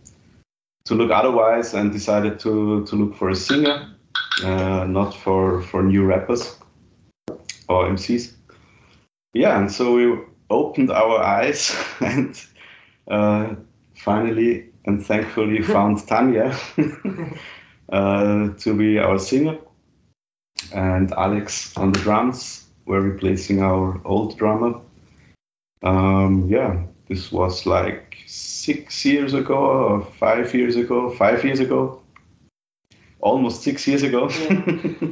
to 0.85 0.95
look 0.95 1.11
otherwise 1.11 1.75
and 1.75 1.91
decided 1.91 2.39
to 2.41 2.85
to 2.87 2.97
look 2.97 3.17
for 3.17 3.31
a 3.31 3.37
singer 3.37 3.98
not 4.43 5.15
for 5.15 5.63
for 5.63 5.83
new 5.83 6.05
rappers 6.05 6.59
or 7.69 7.89
MCs. 7.89 8.33
Yeah, 9.35 9.59
and 9.59 9.71
so 9.71 9.95
we 9.95 10.19
opened 10.51 10.91
our 10.91 11.23
eyes 11.23 11.77
and 12.01 12.41
uh, 13.09 13.55
finally 13.95 14.71
and 14.87 15.05
thankfully 15.05 15.63
found 15.75 15.99
Tanja 15.99 16.55
uh, 17.93 18.55
to 18.59 18.75
be 18.75 18.99
our 18.99 19.19
singer, 19.19 19.59
and 20.75 21.13
Alex 21.13 21.77
on 21.77 21.93
the 21.93 22.01
drums. 22.01 22.65
We're 22.87 23.03
replacing 23.03 23.63
our 23.63 24.01
old 24.07 24.39
drummer. 24.39 24.81
Um, 25.83 26.49
yeah, 26.49 26.85
this 27.07 27.31
was 27.31 27.67
like 27.67 28.17
six 28.27 29.05
years 29.05 29.35
ago 29.35 29.57
or 29.57 30.05
five 30.19 30.55
years 30.55 30.77
ago, 30.77 31.11
five 31.11 31.45
years 31.45 31.61
ago 31.61 31.98
almost 33.21 33.63
six 33.63 33.87
years 33.87 34.03
ago. 34.03 34.29
Yeah. 34.31 35.11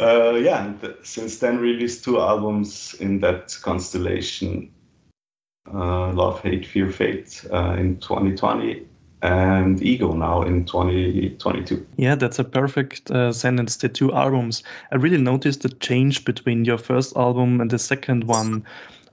uh, 0.00 0.34
yeah, 0.34 0.72
th- 0.80 0.96
since 1.02 1.38
then 1.38 1.58
released 1.58 2.04
two 2.04 2.20
albums 2.20 2.94
in 3.00 3.20
that 3.20 3.56
constellation. 3.62 4.70
Uh, 5.72 6.12
Love, 6.12 6.40
Hate, 6.42 6.66
Fear, 6.66 6.90
Fate 6.90 7.44
uh, 7.52 7.76
in 7.78 7.98
2020 7.98 8.86
and 9.22 9.80
Ego 9.80 10.12
now 10.12 10.42
in 10.42 10.64
2022. 10.64 11.86
Yeah, 11.96 12.16
that's 12.16 12.40
a 12.40 12.44
perfect 12.44 13.10
uh, 13.10 13.32
sentence. 13.32 13.76
The 13.76 13.88
two 13.88 14.12
albums. 14.12 14.64
I 14.90 14.96
really 14.96 15.18
noticed 15.18 15.62
the 15.62 15.68
change 15.68 16.24
between 16.24 16.64
your 16.64 16.78
first 16.78 17.16
album 17.16 17.60
and 17.60 17.70
the 17.70 17.78
second 17.78 18.24
one. 18.24 18.64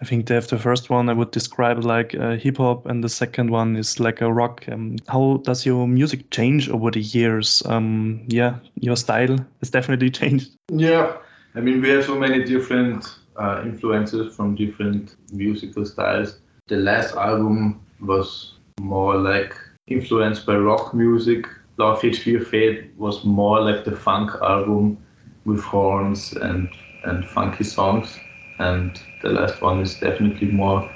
I 0.01 0.05
think 0.05 0.27
they 0.27 0.35
have 0.35 0.47
the 0.47 0.57
first 0.57 0.89
one 0.89 1.09
I 1.09 1.13
would 1.13 1.31
describe 1.31 1.83
like 1.83 2.15
uh, 2.15 2.37
hip 2.37 2.57
hop, 2.57 2.85
and 2.85 3.03
the 3.03 3.09
second 3.09 3.49
one 3.49 3.75
is 3.75 3.99
like 3.99 4.21
a 4.21 4.31
rock. 4.31 4.65
Um, 4.71 4.95
how 5.07 5.41
does 5.43 5.65
your 5.65 5.87
music 5.87 6.29
change 6.31 6.69
over 6.69 6.89
the 6.89 7.01
years? 7.01 7.61
Um, 7.65 8.21
yeah, 8.27 8.55
your 8.75 8.95
style 8.95 9.37
has 9.59 9.69
definitely 9.69 10.09
changed. 10.19 10.51
Yeah, 10.71 11.17
I 11.55 11.59
mean 11.59 11.81
we 11.81 11.89
have 11.89 12.05
so 12.05 12.17
many 12.17 12.43
different 12.43 13.05
uh, 13.35 13.61
influences 13.63 14.35
from 14.35 14.55
different 14.55 15.15
musical 15.33 15.85
styles. 15.85 16.39
The 16.67 16.77
last 16.77 17.15
album 17.15 17.81
was 17.99 18.53
more 18.79 19.17
like 19.17 19.53
influenced 19.87 20.45
by 20.45 20.55
rock 20.55 20.93
music. 20.93 21.45
Love 21.77 22.01
Hate 22.01 22.17
Fear 22.17 22.41
Fate 22.41 22.91
was 22.97 23.23
more 23.25 23.61
like 23.61 23.85
the 23.85 23.95
funk 23.95 24.31
album 24.41 24.97
with 25.45 25.61
horns 25.61 26.33
and, 26.33 26.69
and 27.03 27.25
funky 27.25 27.63
songs. 27.63 28.19
And 28.59 28.99
the 29.21 29.29
last 29.29 29.61
one 29.61 29.79
is 29.79 29.95
definitely 29.99 30.47
more 30.47 30.89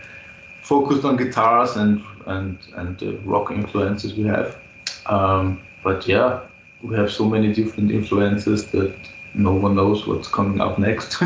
focused 0.61 1.03
on 1.05 1.17
guitars 1.17 1.75
and, 1.75 2.03
and, 2.25 2.57
and 2.75 2.97
the 2.97 3.17
rock 3.19 3.51
influences 3.51 4.13
we 4.13 4.23
have. 4.23 4.57
Um, 5.07 5.61
but 5.83 6.07
yeah, 6.07 6.41
we 6.81 6.95
have 6.95 7.11
so 7.11 7.25
many 7.25 7.53
different 7.53 7.91
influences 7.91 8.71
that 8.71 8.95
no 9.33 9.53
one 9.53 9.75
knows 9.75 10.07
what's 10.07 10.27
coming 10.27 10.61
up 10.61 10.77
next. 10.79 11.19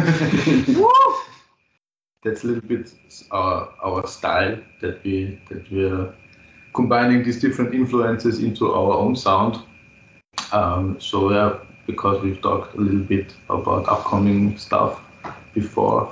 That's 2.24 2.44
a 2.44 2.48
little 2.48 2.68
bit 2.68 2.94
our, 3.32 3.70
our 3.84 4.08
style 4.08 4.58
that 4.82 5.04
we 5.04 5.40
that 5.50 5.72
we're 5.72 6.14
combining 6.74 7.24
these 7.24 7.40
different 7.40 7.74
influences 7.74 8.40
into 8.44 8.74
our 8.74 8.94
own 8.94 9.16
sound. 9.16 9.60
Um, 10.52 11.00
so 11.00 11.32
yeah, 11.32 11.60
because 11.86 12.22
we've 12.24 12.42
talked 12.42 12.76
a 12.76 12.80
little 12.80 13.00
bit 13.00 13.34
about 13.50 13.88
upcoming 13.88 14.58
stuff 14.58 15.02
before. 15.54 16.12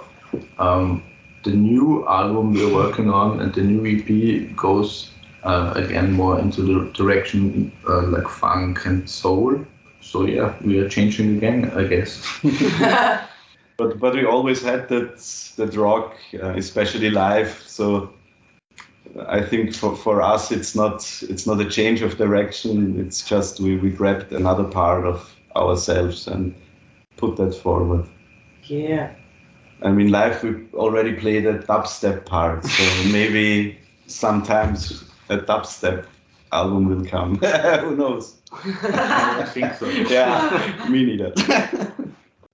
Um, 0.58 1.04
the 1.44 1.52
new 1.52 2.08
album 2.08 2.54
we're 2.54 2.74
working 2.74 3.10
on 3.10 3.40
and 3.40 3.54
the 3.54 3.62
new 3.62 3.86
EP 3.86 4.56
goes 4.56 5.12
uh, 5.44 5.74
again 5.76 6.12
more 6.12 6.40
into 6.40 6.62
the 6.64 6.92
direction 6.94 7.72
uh, 7.88 8.02
like 8.08 8.28
funk 8.28 8.86
and 8.86 9.10
soul. 9.10 9.64
So 10.02 10.26
yeah, 10.26 10.56
we 10.62 10.80
are 10.80 10.90
changing 10.90 11.38
again, 11.38 11.72
I 11.76 11.84
guess. 11.84 12.22
but 13.78 14.00
but 14.00 14.14
we 14.16 14.26
always 14.26 14.62
had 14.62 14.90
that 14.90 15.18
that 15.58 15.76
rock, 15.76 16.16
uh, 16.42 16.54
especially 16.56 17.10
live. 17.10 17.64
So 17.68 18.14
I 19.28 19.42
think 19.42 19.74
for, 19.74 19.96
for 19.96 20.22
us 20.22 20.52
it's 20.52 20.76
not 20.76 20.96
it's 21.30 21.46
not 21.46 21.62
a 21.62 21.70
change 21.70 22.02
of 22.02 22.18
direction. 22.18 23.00
It's 23.00 23.28
just 23.28 23.60
we, 23.60 23.78
we 23.78 23.90
grabbed 23.90 24.34
another 24.34 24.64
part 24.64 25.06
of 25.06 25.36
ourselves 25.56 26.28
and 26.28 26.54
put 27.18 27.38
that 27.38 27.54
forward. 27.54 28.08
Yeah. 28.64 29.14
I 29.86 29.92
mean, 29.92 30.10
live 30.10 30.42
we 30.44 30.66
already 30.74 31.14
played 31.14 31.46
a 31.46 31.60
dubstep 31.60 32.26
part, 32.26 32.66
so 32.66 33.04
maybe 33.12 33.78
sometimes 34.08 35.04
a 35.30 35.38
dubstep 35.38 36.08
album 36.52 36.88
will 36.88 37.06
come. 37.06 37.36
Who 37.82 37.96
knows? 37.96 38.42
I 38.52 39.46
think 39.54 39.76
so. 39.76 39.86
Yeah, 40.10 40.88
me 40.90 41.06
neither. 41.06 41.34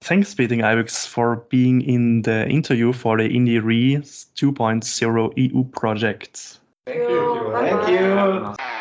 Thanks, 0.02 0.30
Spitting 0.30 0.62
Ibex, 0.62 1.06
for 1.06 1.38
being 1.50 1.82
in 1.82 2.24
the 2.24 2.50
interview 2.50 2.92
for 2.92 3.18
the 3.18 3.30
IndieRE 3.30 4.02
2.0 4.36 5.34
EU 5.38 5.64
project. 5.66 6.60
Thank 6.86 7.00
you. 7.00 7.52
Thank 7.54 7.88
you. 7.88 7.96
You 7.96 8.81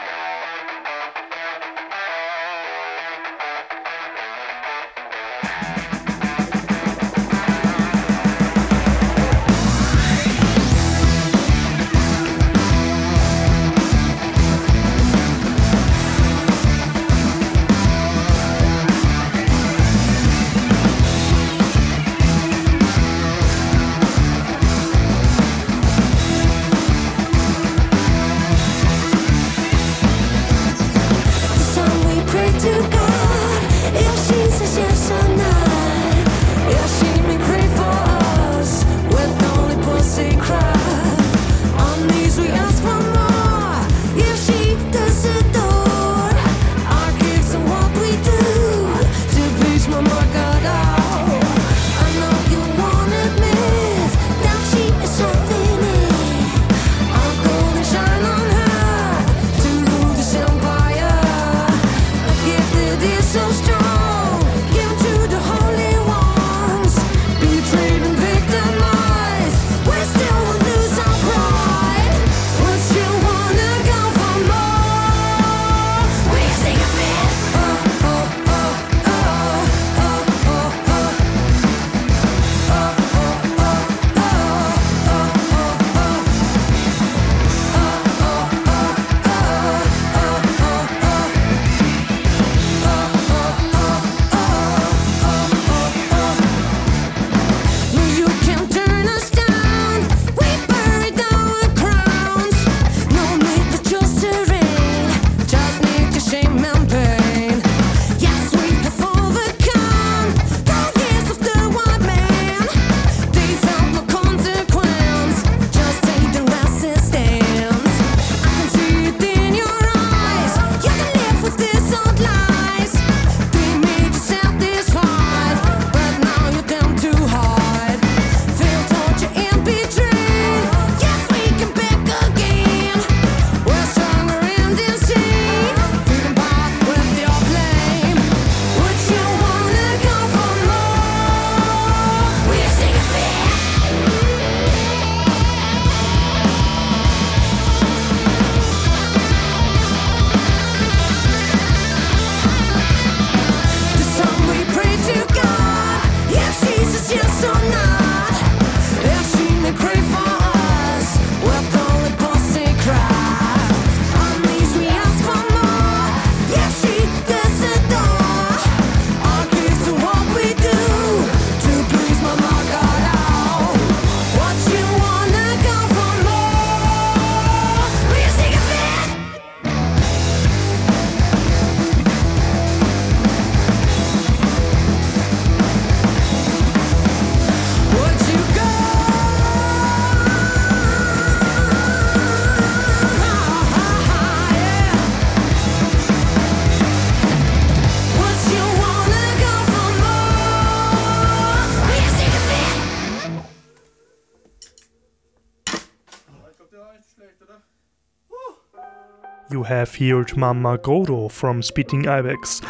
heard 210.09 210.37
Mama 210.37 210.79
Goro 210.79 211.29
from 211.29 211.63
Spitting 211.63 212.09
Ibex. 212.09 212.63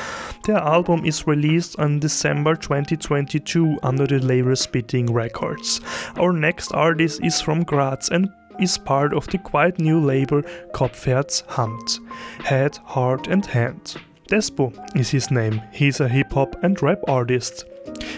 Their 0.44 0.56
album 0.56 1.04
is 1.04 1.26
released 1.26 1.78
on 1.78 2.00
December 2.00 2.56
2022 2.56 3.78
under 3.82 4.06
the 4.06 4.18
label 4.18 4.56
Spitting 4.56 5.12
Records. 5.12 5.80
Our 6.16 6.32
next 6.32 6.72
artist 6.72 7.22
is 7.22 7.40
from 7.40 7.62
Graz 7.62 8.08
and 8.10 8.28
is 8.58 8.76
part 8.78 9.14
of 9.14 9.26
the 9.28 9.38
quite 9.38 9.78
new 9.78 10.00
label 10.00 10.42
Kopfherz 10.74 11.48
Hand, 11.50 12.00
Head, 12.44 12.76
Heart 12.84 13.28
and 13.28 13.46
Hand. 13.46 13.96
Despo 14.28 14.72
is 14.96 15.10
his 15.10 15.30
name. 15.30 15.62
He's 15.72 16.00
a 16.00 16.08
hip 16.08 16.32
hop 16.32 16.62
and 16.62 16.80
rap 16.82 17.00
artist. 17.08 17.64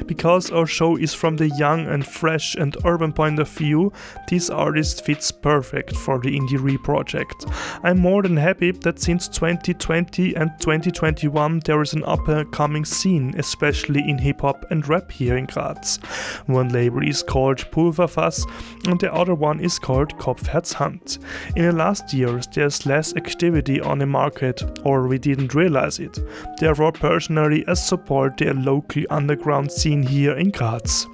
Because 0.07 0.51
our 0.51 0.66
show 0.66 0.96
is 0.96 1.14
from 1.14 1.37
the 1.37 1.48
young 1.51 1.87
and 1.87 2.07
fresh 2.07 2.55
and 2.55 2.77
urban 2.85 3.12
point 3.12 3.38
of 3.38 3.48
view, 3.48 3.92
this 4.29 4.51
artist 4.51 5.05
fits 5.05 5.31
perfect 5.31 5.96
for 5.96 6.18
the 6.18 6.37
IndieRE 6.37 6.83
project. 6.83 7.46
I'm 7.83 7.98
more 7.98 8.22
than 8.22 8.37
happy 8.37 8.72
that 8.72 8.98
since 8.98 9.29
2020 9.29 10.35
and 10.35 10.51
2021 10.59 11.61
there 11.64 11.81
is 11.83 11.92
an 11.92 12.05
up 12.05 12.27
and 12.29 12.51
coming 12.53 12.85
scene, 12.85 13.35
especially 13.38 14.01
in 14.09 14.18
hip 14.18 14.40
hop 14.40 14.64
and 14.70 14.87
rap 14.88 15.11
here 15.11 15.37
in 15.37 15.46
Graz. 15.46 15.98
One 16.46 16.70
label 16.70 17.07
is 17.07 17.22
called 17.22 17.59
Pulverfass 17.70 18.44
and 18.87 18.98
the 18.98 19.12
other 19.12 19.35
one 19.35 19.61
is 19.61 19.79
called 19.79 20.18
Kopfherzhand. 20.18 21.18
In 21.57 21.66
the 21.66 21.72
last 21.72 22.12
years 22.12 22.46
there's 22.53 22.87
less 22.87 23.14
activity 23.14 23.81
on 23.81 23.98
the 23.98 24.07
market, 24.07 24.62
or 24.85 25.07
we 25.07 25.18
didn't 25.18 25.55
realize 25.55 25.98
it. 25.98 26.18
Therefore, 26.59 26.92
personally, 26.92 27.64
I 27.68 27.75
support 27.75 28.37
the 28.37 28.53
local 28.55 29.05
underground 29.11 29.52
scene 29.69 30.03
here 30.03 30.37
in 30.37 30.51
Graz. 30.51 31.07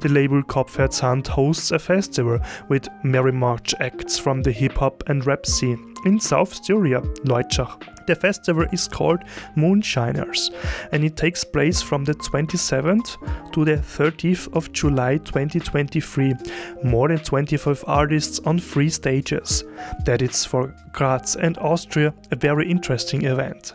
The 0.00 0.08
label 0.08 0.42
Kopfherzhand 0.42 1.26
hosts 1.26 1.70
a 1.70 1.78
festival 1.78 2.38
with 2.68 2.88
merry 3.02 3.32
march 3.32 3.74
acts 3.80 4.18
from 4.18 4.42
the 4.42 4.52
hip 4.52 4.72
hop 4.78 5.02
and 5.08 5.24
rap 5.26 5.46
scene 5.46 5.94
in 6.04 6.18
South 6.18 6.54
Styria, 6.54 7.00
Leutschach. 7.24 8.06
The 8.06 8.16
festival 8.16 8.66
is 8.72 8.88
called 8.88 9.20
Moonshinerz 9.56 10.50
and 10.90 11.04
it 11.04 11.16
takes 11.16 11.44
place 11.44 11.80
from 11.80 12.04
the 12.04 12.14
27th 12.14 13.52
to 13.52 13.64
the 13.64 13.76
30th 13.76 14.52
of 14.56 14.72
July 14.72 15.18
2023. 15.18 16.34
More 16.82 17.08
than 17.08 17.18
25 17.18 17.84
artists 17.86 18.40
on 18.40 18.58
three 18.58 18.88
stages. 18.90 19.64
That 20.04 20.22
is 20.22 20.44
for 20.44 20.74
Graz 20.92 21.36
and 21.36 21.56
Austria 21.58 22.12
a 22.30 22.36
very 22.36 22.68
interesting 22.68 23.24
event. 23.24 23.74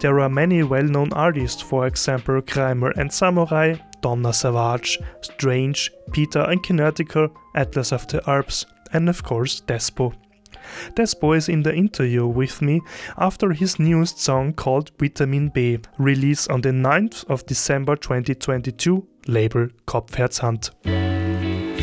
There 0.00 0.20
are 0.20 0.28
many 0.28 0.62
well 0.62 0.84
known 0.84 1.12
artists, 1.12 1.62
for 1.62 1.86
example, 1.86 2.40
Kramer 2.42 2.92
and 2.96 3.12
Samurai, 3.12 3.74
Donna 4.00 4.32
Savage, 4.32 4.98
Strange, 5.20 5.90
Peter 6.12 6.40
and 6.40 6.62
Kinetical, 6.62 7.28
Atlas 7.54 7.92
of 7.92 8.06
the 8.08 8.22
Alps, 8.28 8.66
and 8.92 9.08
of 9.08 9.22
course 9.22 9.60
Despo. 9.66 10.12
Despo 10.94 11.36
is 11.36 11.48
in 11.48 11.62
the 11.62 11.74
interview 11.74 12.26
with 12.26 12.60
me 12.62 12.80
after 13.16 13.52
his 13.52 13.78
newest 13.78 14.18
song 14.18 14.52
called 14.52 14.90
Vitamin 14.98 15.48
B, 15.48 15.78
released 15.98 16.50
on 16.50 16.60
the 16.60 16.70
9th 16.70 17.24
of 17.28 17.46
December 17.46 17.96
2022, 17.96 19.06
label 19.26 19.68
Kopfherzhand. 19.86 20.70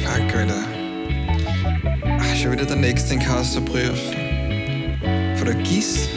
Fuck, 0.04 0.36
Alter. 0.36 0.64
Ach, 2.20 2.36
schon 2.36 2.52
wieder 2.52 2.66
der 2.66 2.76
nächste 2.76 3.18
der 5.46 5.56
GIS? 5.56 6.10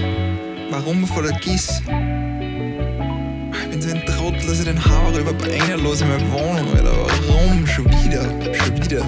Warum 0.70 1.08
GIS? 1.40 1.80
Ich 1.80 3.70
bin 3.70 3.80
so 3.80 3.88
ein 3.90 4.04
Trottel, 4.04 4.46
dass 4.46 4.58
ich 4.58 4.64
den 4.66 4.78
Hauer 4.84 5.18
überhaupt 5.18 5.42
reinlasse 5.46 6.04
in 6.04 6.10
meine 6.10 6.32
Wohnung, 6.32 6.68
Alter. 6.76 6.92
Warum? 7.26 7.66
Schon 7.66 7.86
wieder. 7.86 8.24
Schon 8.54 8.76
wieder. 8.76 9.02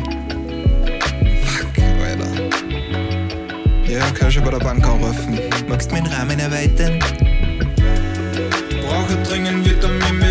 Fuck, 1.44 1.78
Alter. 2.02 2.30
Ja, 3.86 4.10
kann 4.12 4.32
schon 4.32 4.44
bei 4.44 4.50
der 4.52 4.58
Bank 4.58 4.86
anrufen. 4.86 5.38
Magst 5.68 5.90
du 5.90 5.96
meinen 5.96 6.06
Rahmen 6.06 6.38
erweitern? 6.38 6.98
Brauche 8.82 9.16
dringend 9.28 9.64
Vitamin 9.68 10.18
B. 10.18 10.24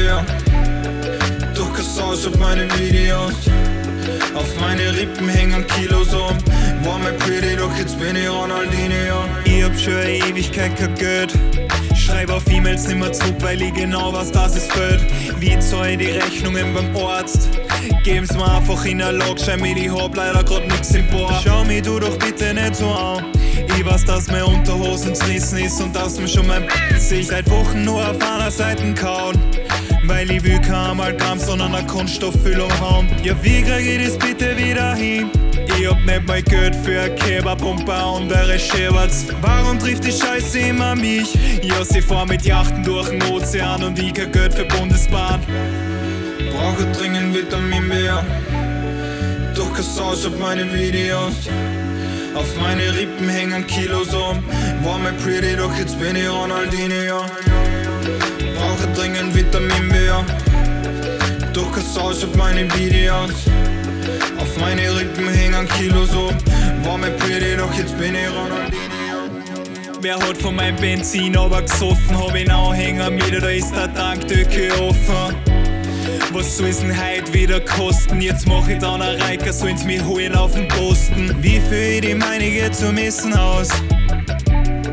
Durch 1.54 1.74
Cassage 1.74 2.30
auf 2.30 2.40
meine 2.40 2.68
Videos. 2.74 3.36
Auf 4.36 4.60
meine 4.60 4.96
Rippen 4.96 5.28
hängen 5.28 5.66
Kilos 5.68 6.14
um. 6.14 6.38
War 6.84 7.00
mir 7.00 7.14
pretty, 7.14 7.56
doch 7.56 7.76
jetzt 7.78 8.00
bin 8.00 8.16
ich 8.16 8.30
Ronaldinho. 8.30 9.26
Ich 9.44 9.64
hab 9.64 9.78
schon 9.80 9.94
eine 9.94 10.12
Ewigkeit 10.12 10.76
kein 10.78 10.96
Geld. 10.96 11.34
Schreib 11.96 12.30
auf 12.30 12.50
E-Mails 12.50 12.88
nimmer 12.88 13.12
zurück, 13.12 13.36
weil 13.40 13.62
ich 13.62 13.74
genau 13.74 14.14
was 14.14 14.32
das 14.32 14.56
ist 14.56 14.72
fällt. 14.72 15.02
Wie 15.40 15.54
ich 15.54 15.98
die 15.98 16.12
Rechnungen 16.12 16.74
beim 16.74 16.96
Arzt? 16.96 17.50
Geben's 18.04 18.34
mir 18.34 18.50
einfach 18.52 18.84
in 18.86 19.00
der 19.00 19.12
Logschein 19.12 19.60
mit, 19.60 19.78
ich 19.78 19.92
hab 19.92 20.16
leider 20.16 20.44
grad 20.44 20.68
nix 20.68 20.92
im 20.92 21.08
Bord. 21.08 21.34
Schau 21.44 21.64
mich 21.64 21.82
du 21.82 22.00
doch 22.00 22.18
bitte 22.18 22.54
nicht 22.54 22.76
so 22.76 22.88
an. 22.88 23.26
Ich 23.78 23.86
weiß, 23.86 24.06
dass 24.06 24.28
mir 24.28 24.46
Unterhosen 24.46 25.14
zerrissen 25.16 25.60
ist 25.60 25.82
und 25.82 25.96
dass 25.96 26.20
mir 26.20 26.28
schon 26.28 26.48
mein 26.48 26.68
sich 26.98 27.28
seit 27.28 27.50
Wochen 27.50 27.84
nur 27.84 28.02
auf 28.02 28.18
einer 28.22 28.52
Seite 28.52 28.94
kauen. 28.94 29.38
Weil 30.10 30.32
ich 30.32 30.44
will 30.44 30.60
kein 30.60 30.74
Amalgam, 30.74 31.38
sondern 31.38 31.76
eine 31.76 31.86
Kunststofffüllung 31.86 32.72
haben. 32.80 33.08
Ja, 33.24 33.36
wie 33.44 33.62
krieg 33.62 33.86
ich 33.86 34.08
das 34.08 34.18
bitte 34.18 34.58
wieder 34.58 34.96
hin? 34.96 35.30
Ich 35.78 35.88
hab 35.88 36.04
nicht 36.04 36.28
mal 36.28 36.42
Geld 36.42 36.76
für 36.78 37.02
eine 37.02 37.14
Kebab 37.14 37.64
und 37.64 37.86
bei 37.86 37.94
andere 37.94 38.58
Scheberts. 38.58 39.28
Warum 39.40 39.78
trifft 39.78 40.06
die 40.06 40.12
Scheiße 40.12 40.58
immer 40.62 40.96
mich? 40.96 41.36
Ja, 41.62 41.86
sie 41.86 42.02
fahren 42.02 42.30
mit 42.30 42.44
Yachten 42.44 42.84
durch 42.84 43.10
den 43.10 43.22
Ozean 43.22 43.84
und 43.84 44.00
ich 44.00 44.12
kein 44.16 44.32
Geld 44.32 44.56
für 44.56 44.66
Bundesbahn. 44.66 45.42
Brauche 46.54 46.92
dringend 46.92 47.36
Vitamin 47.36 47.88
B. 47.88 47.96
Durch 49.54 49.74
Cassage 49.76 50.30
auf 50.30 50.40
meine 50.40 50.74
Videos. 50.74 51.34
Auf 52.34 52.48
meine 52.60 52.98
Rippen 52.98 53.30
hängen 53.30 53.68
Kilos 53.68 54.08
um. 54.16 54.44
War 54.84 54.98
mir 54.98 55.14
pretty, 55.24 55.56
doch 55.56 55.78
jetzt 55.78 56.00
bin 56.00 56.16
ich 56.16 56.28
Ronaldinho. 56.28 57.26
Brauche 58.80 58.94
dringend 58.94 59.36
Vitamin 59.36 59.90
B. 59.90 59.96
Durch 61.54 61.72
Cassage 61.74 62.28
auf 62.28 62.36
meine 62.36 62.64
Videos. 62.76 63.32
Auf 64.38 64.58
meine 64.58 64.96
Rippen 64.96 65.28
hängen 65.28 65.68
Kilos 65.68 66.16
um. 66.16 66.34
War 66.86 66.98
mir 66.98 67.12
pretty, 67.12 67.58
doch 67.58 67.74
jetzt 67.74 67.98
bin 67.98 68.16
ich 68.16 68.28
Ronaldinho. 68.30 70.00
Wer 70.02 70.16
hat 70.16 70.38
von 70.38 70.56
meinem 70.56 70.78
Benzin 70.78 71.36
aber 71.36 71.62
gesoffen? 71.62 72.18
Hab 72.18 72.34
ihn 72.36 72.50
Anhänger 72.50 73.10
mit 73.10 73.36
oder 73.36 73.54
ist 73.54 73.76
der 73.76 73.94
Tankdecke 73.94 74.72
offen? 74.82 75.36
Was 76.32 76.58
soll's 76.58 76.80
denn 76.80 76.96
heute 76.96 77.34
wieder 77.34 77.60
kosten? 77.60 78.22
Jetzt 78.22 78.48
mach 78.48 78.68
ich 78.70 78.78
dann 78.78 79.02
eine 79.02 79.20
Reiker, 79.20 79.52
sollen's 79.52 79.84
mich 79.84 80.02
holen 80.06 80.34
auf 80.36 80.54
den 80.54 80.70
Posten. 80.70 81.36
Wie 81.42 81.60
viel 81.70 81.96
ich 81.96 82.02
die 82.02 82.16
meinige 82.16 82.72
zum 82.72 82.98
Essen 82.98 83.34
aus? 83.34 83.70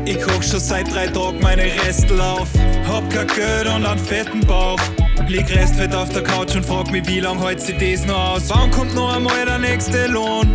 Ich 0.07 0.21
koch 0.21 0.41
schon 0.41 0.61
seit 0.61 0.89
drei 0.89 1.07
Tagen 1.07 1.41
meine 1.41 1.63
Restel 1.63 2.21
auf. 2.21 2.47
Hab 2.87 3.09
kein 3.09 3.27
Geld 3.27 3.67
und 3.67 3.85
einen 3.85 3.99
fetten 3.99 4.39
Bauch. 4.39 4.79
Lieg 5.27 5.53
restfett 5.53 5.93
auf 5.93 6.07
der 6.07 6.23
Couch 6.23 6.55
und 6.55 6.65
frag 6.65 6.89
mich, 6.89 7.05
wie 7.07 7.19
lang 7.19 7.37
hält 7.41 7.59
sich 7.59 7.77
das 7.77 8.07
noch 8.07 8.35
aus? 8.35 8.43
Wann 8.47 8.71
kommt 8.71 8.95
noch 8.95 9.13
einmal 9.13 9.45
der 9.45 9.59
nächste 9.59 10.07
Lohn? 10.07 10.49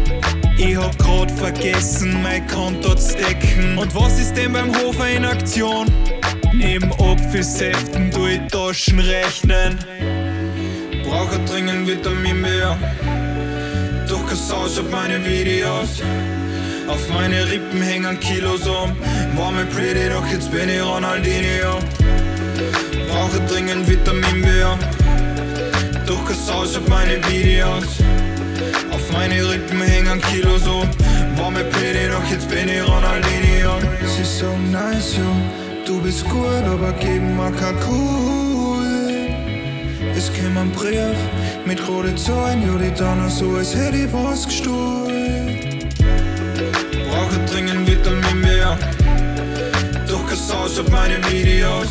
Ich 0.57 0.75
hab 0.75 0.97
grad 0.97 1.31
vergessen, 1.31 2.23
mein 2.23 2.47
Konto 2.47 2.95
zu 2.95 3.15
decken. 3.15 3.77
Und 3.77 3.95
was 3.95 4.19
ist 4.19 4.35
denn 4.39 4.55
beim 4.55 4.75
Hofer 4.75 5.11
in 5.11 5.27
Aktion? 5.27 5.87
Neben 6.55 6.91
Apfelsäften 6.95 8.11
tu 8.11 8.27
ich 8.29 8.41
Taschen 8.51 9.01
rechnen. 9.01 9.79
Brauche 11.05 11.39
dringend 11.41 11.87
Vitamin 11.87 12.43
B. 12.43 12.49
Durch 14.09 14.27
Cassage 14.29 14.81
auf 14.81 14.91
meine 14.91 15.23
Videos. 15.23 16.01
Auf 16.89 17.09
meine 17.09 17.51
Rippen 17.51 17.81
hängen 17.81 18.19
Kilos 18.21 18.67
um. 18.67 18.97
War 19.37 19.53
mir 19.53 19.65
pretty, 19.67 20.09
doch 20.09 20.27
jetzt 20.27 20.51
bin 20.51 20.69
ich 20.69 20.83
Ronaldinho. 20.83 21.79
Brauche 23.09 23.41
dringend 23.49 23.89
Vitamin 23.89 24.43
B. 24.43 24.49
Durch 26.07 26.25
Cassage 26.27 26.79
auf 26.79 26.89
meine 26.89 27.17
Videos. 27.29 27.85
Auf 28.91 29.13
meine 29.13 29.49
Rippen 29.49 29.81
hängen 29.83 30.21
Kilos 30.23 30.67
um. 30.67 30.89
War 31.37 31.51
mir 31.51 31.65
pretty, 31.65 32.09
doch 32.11 32.31
jetzt 32.31 32.49
bin 32.49 32.69
ich 32.69 32.83
Ronaldinho. 32.83 33.79
Sie 34.05 34.23
ist 34.23 34.39
so 34.39 34.47
nice, 34.71 35.17
yo. 35.17 35.63
Du 35.87 36.01
bist 36.01 36.25
gut, 36.29 36.65
aber 36.65 36.93
mir 36.93 37.53
kein 37.59 37.77
cool. 37.89 38.53
Es 40.17 40.33
käme 40.33 40.61
ein 40.61 40.71
Brief 40.71 41.17
mit 41.65 41.87
roten 41.89 42.17
Zahlen, 42.17 42.63
ja, 42.63 42.79
die 42.79 42.95
dann 42.97 43.29
so, 43.29 43.57
als 43.57 43.75
hätte 43.75 43.97
ich 43.97 44.13
was 44.13 44.47
gestohlen. 44.47 45.02
B. 48.77 50.09
Durch 50.09 50.27
Cassage 50.29 50.81
auf 50.81 50.91
meine 50.91 51.17
Videos. 51.31 51.89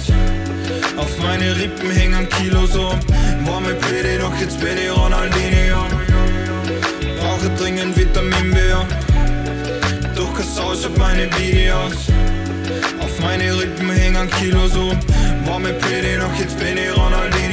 Auf 0.98 1.18
meine 1.20 1.56
Rippen 1.58 1.92
hängen 1.92 2.28
Kilos 2.30 2.76
um. 2.76 3.00
War 3.46 3.60
mir 3.60 3.74
pretty, 3.76 4.18
doch 4.20 4.36
jetzt 4.40 4.60
bin 4.60 4.78
ich 4.78 4.96
Ronaldinho. 4.96 5.86
Brauche 7.20 7.50
dringend 7.58 7.98
Vitamin 7.98 8.52
B. 8.52 8.60
Durch 10.16 10.34
Cassage 10.36 10.88
auf 10.88 10.98
meine 10.98 11.30
Videos. 11.38 11.94
Auf 13.00 13.20
meine 13.22 13.58
Rippen 13.58 13.90
hängen 13.92 14.30
Kilos 14.40 14.76
um. 14.76 14.98
War 15.46 15.60
mir 15.60 15.74
pretty, 15.74 16.18
doch 16.20 16.34
jetzt 16.40 16.58
bin 16.60 16.78
ich 16.78 16.96
Ronaldinho. 16.96 17.51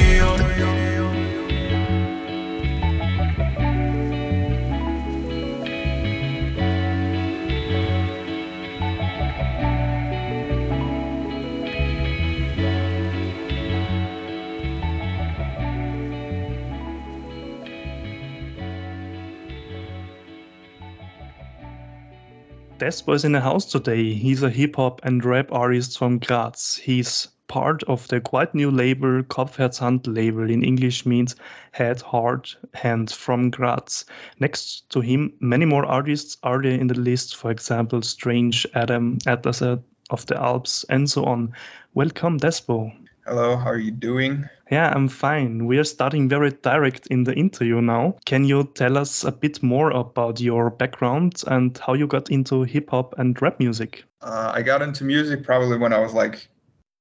Despo 22.79 23.13
is 23.13 23.25
in 23.25 23.33
the 23.33 23.41
house 23.41 23.65
today. 23.65 24.13
He's 24.13 24.41
a 24.41 24.49
hip 24.49 24.77
hop 24.77 25.01
and 25.03 25.25
rap 25.25 25.51
artist 25.51 25.97
from 25.97 26.17
Graz. 26.17 26.79
He's 26.81 27.27
part 27.49 27.83
of 27.83 28.07
the 28.07 28.21
quite 28.21 28.55
new 28.55 28.71
label 28.71 29.21
Kopfherzhand 29.23 30.07
label 30.07 30.49
in 30.49 30.63
English 30.63 31.05
means 31.05 31.35
head, 31.73 31.99
heart, 31.99 32.55
hand 32.73 33.11
from 33.11 33.49
Graz. 33.49 34.05
Next 34.39 34.89
to 34.91 35.01
him, 35.01 35.33
many 35.41 35.65
more 35.65 35.85
artists 35.85 36.37
are 36.43 36.61
there 36.61 36.79
in 36.79 36.87
the 36.87 36.97
list, 36.97 37.35
for 37.35 37.51
example, 37.51 38.01
Strange, 38.01 38.65
Adam, 38.75 39.17
Atlas 39.27 39.61
of 39.61 40.25
the 40.27 40.41
Alps, 40.41 40.85
and 40.89 41.09
so 41.09 41.25
on. 41.25 41.51
Welcome, 41.95 42.39
Despo. 42.39 42.93
Hello, 43.25 43.57
how 43.57 43.71
are 43.71 43.77
you 43.77 43.91
doing? 43.91 44.47
Yeah, 44.71 44.93
I'm 44.95 45.07
fine. 45.07 45.65
We 45.65 45.79
are 45.79 45.83
starting 45.83 46.29
very 46.29 46.51
direct 46.51 47.07
in 47.07 47.23
the 47.23 47.33
interview 47.33 47.81
now. 47.81 48.15
Can 48.25 48.43
you 48.43 48.69
tell 48.75 48.97
us 48.97 49.23
a 49.23 49.31
bit 49.31 49.63
more 49.63 49.89
about 49.89 50.39
your 50.39 50.69
background 50.69 51.41
and 51.47 51.75
how 51.79 51.95
you 51.95 52.05
got 52.05 52.29
into 52.29 52.63
hip 52.63 52.91
hop 52.91 53.15
and 53.17 53.41
rap 53.41 53.59
music? 53.59 54.03
Uh, 54.21 54.51
I 54.53 54.61
got 54.61 54.83
into 54.83 55.03
music 55.03 55.43
probably 55.43 55.77
when 55.77 55.91
I 55.91 55.99
was 55.99 56.13
like 56.13 56.47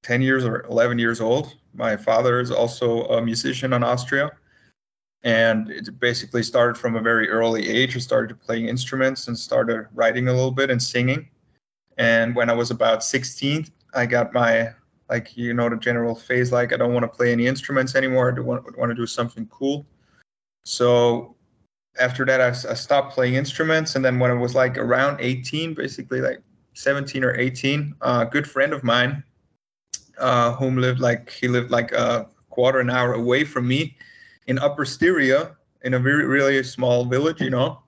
10 0.03 0.23
years 0.23 0.47
or 0.47 0.63
11 0.71 0.99
years 0.99 1.21
old. 1.21 1.55
My 1.75 1.97
father 1.97 2.41
is 2.41 2.51
also 2.51 3.05
a 3.09 3.21
musician 3.23 3.75
in 3.75 3.83
Austria. 3.83 4.31
And 5.23 5.69
it 5.69 5.99
basically 6.01 6.45
started 6.45 6.79
from 6.79 6.97
a 6.97 7.03
very 7.03 7.29
early 7.29 7.69
age. 7.69 7.97
I 7.97 7.99
started 7.99 8.41
playing 8.41 8.69
instruments 8.69 9.29
and 9.29 9.39
started 9.39 9.89
writing 9.93 10.29
a 10.29 10.33
little 10.33 10.53
bit 10.53 10.71
and 10.71 10.83
singing. 10.83 11.29
And 11.99 12.35
when 12.35 12.49
I 12.49 12.55
was 12.55 12.71
about 12.71 13.05
16, 13.05 13.67
I 13.95 14.07
got 14.07 14.33
my 14.33 14.71
like 15.09 15.37
you 15.37 15.55
know 15.55 15.69
the 15.69 15.77
general 15.77 16.15
phase 16.15 16.53
like 16.53 16.73
i 16.73 16.77
don't 16.77 16.93
want 16.93 17.05
to 17.05 17.09
play 17.09 17.33
any 17.33 17.47
instruments 17.47 17.95
anymore 17.95 18.35
i 18.37 18.41
want, 18.41 18.79
want 18.79 18.91
to 18.91 18.95
do 18.95 19.07
something 19.07 19.47
cool. 19.47 19.87
So 20.65 21.35
after 21.99 22.25
that 22.27 22.41
I, 22.41 22.49
I, 22.49 22.75
stopped 22.75 23.15
playing 23.15 23.35
instruments 23.35 23.97
and 23.97 24.05
then 24.05 24.19
when 24.19 24.31
i 24.31 24.35
was 24.35 24.55
like 24.55 24.77
around 24.77 25.19
18 25.21 25.75
basically 25.75 26.21
like 26.21 26.43
17 26.75 27.25
or 27.25 27.35
18 27.35 27.95
a 28.03 28.27
good 28.27 28.49
friend 28.49 28.73
of 28.73 28.85
mine 28.85 29.25
uh, 30.19 30.53
whom 30.53 30.77
lived 30.77 31.01
like 31.01 31.31
he 31.31 31.49
lived 31.49 31.71
like 31.71 31.93
a 31.93 32.29
quarter 32.51 32.81
an 32.81 32.91
hour 32.91 33.15
away 33.15 33.45
from 33.45 33.67
me 33.67 33.97
in 34.47 34.59
upper 34.59 34.85
styria 34.85 35.57
in 35.83 35.95
a 35.95 35.99
very 35.99 36.27
really 36.27 36.63
small 36.63 37.05
village 37.05 37.41
you 37.41 37.51
know? 37.51 37.83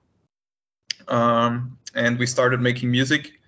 Um, 1.07 1.77
and 1.93 2.17
we 2.17 2.25
started 2.25 2.61
making 2.61 2.89
music 2.89 3.40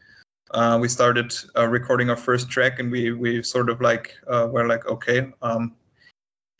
uh, 0.54 0.78
we 0.80 0.88
started 0.88 1.34
uh, 1.58 1.68
recording 1.68 2.10
our 2.10 2.16
first 2.16 2.50
track 2.50 2.80
and 2.80 2.92
we 2.92 3.12
we 3.12 3.42
sort 3.42 3.70
of 3.70 3.82
like 3.82 4.16
uh, 4.28 4.48
were 4.52 4.68
like 4.68 4.86
okay 4.86 5.32
um, 5.42 5.76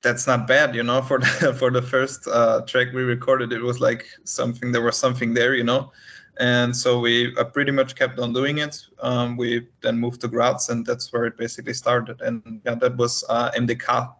that's 0.02 0.28
not 0.28 0.48
bad 0.48 0.76
you 0.76 0.84
know 0.84 1.02
for 1.10 1.20
the, 1.20 1.56
for 1.58 1.72
the 1.72 1.82
first 1.82 2.28
uh, 2.28 2.62
track 2.62 2.88
we 2.94 3.04
recorded 3.04 3.54
it 3.54 3.62
was 3.62 3.80
like 3.80 4.06
something 4.24 4.72
there 4.72 4.82
was 4.82 4.98
something 4.98 5.34
there 5.34 5.56
you 5.56 5.64
know? 5.64 5.92
And 6.40 6.76
so 6.76 7.00
we 7.00 7.36
uh, 7.38 7.44
pretty 7.44 7.72
much 7.72 7.96
kept 7.96 8.18
on 8.18 8.34
doing 8.34 8.58
it. 8.58 8.82
Um, 9.04 9.38
we 9.38 9.68
then 9.82 10.00
moved 10.00 10.22
to 10.22 10.28
Graz 10.28 10.70
and 10.70 10.84
that's 10.84 11.14
where 11.14 11.26
it 11.26 11.38
basically 11.38 11.76
started. 11.76 12.22
And 12.22 12.62
yeah 12.66 12.74
that 12.76 12.98
was 12.98 13.24
uh, 13.30 13.52
MDK 13.52 14.12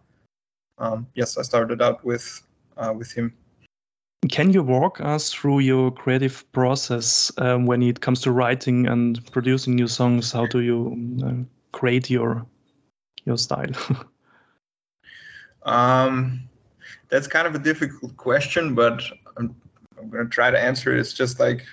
um, 0.78 1.06
yes 1.14 1.36
I 1.36 1.42
started 1.42 1.82
out 1.82 2.04
with 2.04 2.42
with 2.94 3.12
him 3.12 3.34
can 4.28 4.52
you 4.52 4.62
walk 4.62 5.00
us 5.00 5.32
through 5.32 5.60
your 5.60 5.90
creative 5.90 6.50
process 6.52 7.32
um, 7.38 7.66
when 7.66 7.82
it 7.82 8.00
comes 8.00 8.20
to 8.22 8.32
writing 8.32 8.86
and 8.86 9.24
producing 9.32 9.74
new 9.74 9.88
songs? 9.88 10.32
How 10.32 10.46
do 10.46 10.60
you 10.60 10.96
uh, 11.24 11.32
create 11.72 12.10
your 12.10 12.46
your 13.24 13.38
style? 13.38 13.72
um, 15.62 16.40
that's 17.08 17.26
kind 17.26 17.46
of 17.46 17.54
a 17.54 17.58
difficult 17.58 18.16
question, 18.16 18.74
but 18.74 19.02
I'm, 19.36 19.54
I'm 19.98 20.10
going 20.10 20.24
to 20.24 20.30
try 20.30 20.50
to 20.50 20.58
answer 20.58 20.94
it. 20.94 21.00
It's 21.00 21.12
just 21.12 21.40
like 21.40 21.64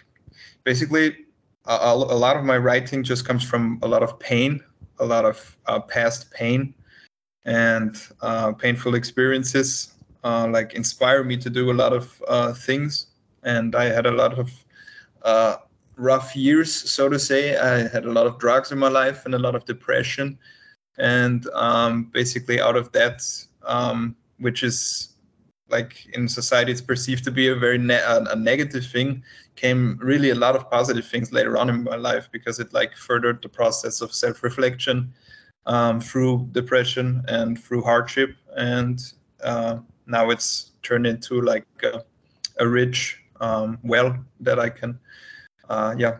basically 0.64 1.18
a, 1.66 1.76
a, 1.76 1.96
lot 1.96 2.38
of 2.38 2.44
my 2.44 2.58
writing 2.58 3.04
just 3.04 3.26
comes 3.26 3.44
from 3.44 3.80
a 3.82 3.88
lot 3.88 4.04
of 4.04 4.18
pain, 4.20 4.64
a 5.00 5.06
lot 5.06 5.26
of 5.26 5.58
uh, 5.66 5.80
past 5.80 6.32
pain, 6.32 6.74
and 7.46 8.02
uh, 8.22 8.54
painful 8.54 8.96
experiences 8.96 9.94
uh, 10.24 10.48
like 10.50 10.74
inspire 10.74 11.24
me 11.24 11.38
to 11.38 11.50
do 11.50 11.72
a 11.72 11.74
lot 11.74 11.94
of 11.94 12.22
uh, 12.28 12.54
things. 12.54 13.08
And 13.44 13.76
I 13.76 13.86
had 13.86 14.06
a 14.06 14.12
lot 14.12 14.38
of 14.38 14.52
uh, 15.24 15.58
rough 15.96 16.36
years, 16.36 16.74
so 16.74 17.10
to 17.10 17.20
say. 17.20 17.58
I 17.58 17.88
had 17.88 18.06
a 18.06 18.12
lot 18.12 18.28
of 18.28 18.38
drugs 18.40 18.72
in 18.72 18.80
my 18.80 18.90
life 18.90 19.26
and 19.26 19.34
a 19.34 19.40
lot 19.40 19.56
of 19.56 19.66
depression. 19.66 20.38
And 20.98 21.48
um, 21.54 22.06
basically, 22.06 22.62
out 22.62 22.76
of 22.76 22.92
that, 22.92 23.24
um, 23.66 24.16
which 24.38 24.64
is 24.64 25.16
like 25.70 26.06
in 26.14 26.28
society, 26.28 26.72
it's 26.72 26.82
perceived 26.82 27.24
to 27.24 27.32
be 27.32 27.48
a 27.48 27.56
very 27.56 27.78
ne- 27.78 28.04
a 28.04 28.36
negative 28.36 28.86
thing, 28.86 29.24
came 29.56 29.98
really 30.02 30.32
a 30.32 30.36
lot 30.36 30.56
of 30.56 30.70
positive 30.70 31.06
things 31.06 31.32
later 31.32 31.58
on 31.58 31.70
in 31.70 31.84
my 31.84 31.96
life 31.96 32.30
because 32.32 32.60
it 32.60 32.74
like 32.74 32.96
furthered 32.96 33.42
the 33.42 33.50
process 33.50 34.02
of 34.02 34.14
self-reflection 34.14 35.14
um, 35.66 36.02
through 36.02 36.50
depression 36.52 37.24
and 37.28 37.62
through 37.64 37.82
hardship 37.82 38.36
and 38.58 39.14
uh, 39.44 39.78
now 40.08 40.30
it's 40.30 40.72
turned 40.84 41.08
into 41.08 41.42
like 41.42 41.66
a, 41.84 42.04
a 42.60 42.68
rich 42.68 43.22
um, 43.40 43.80
well 43.84 44.16
that 44.40 44.60
I 44.60 44.70
can, 44.70 45.00
uh, 45.70 45.96
yeah, 45.98 46.18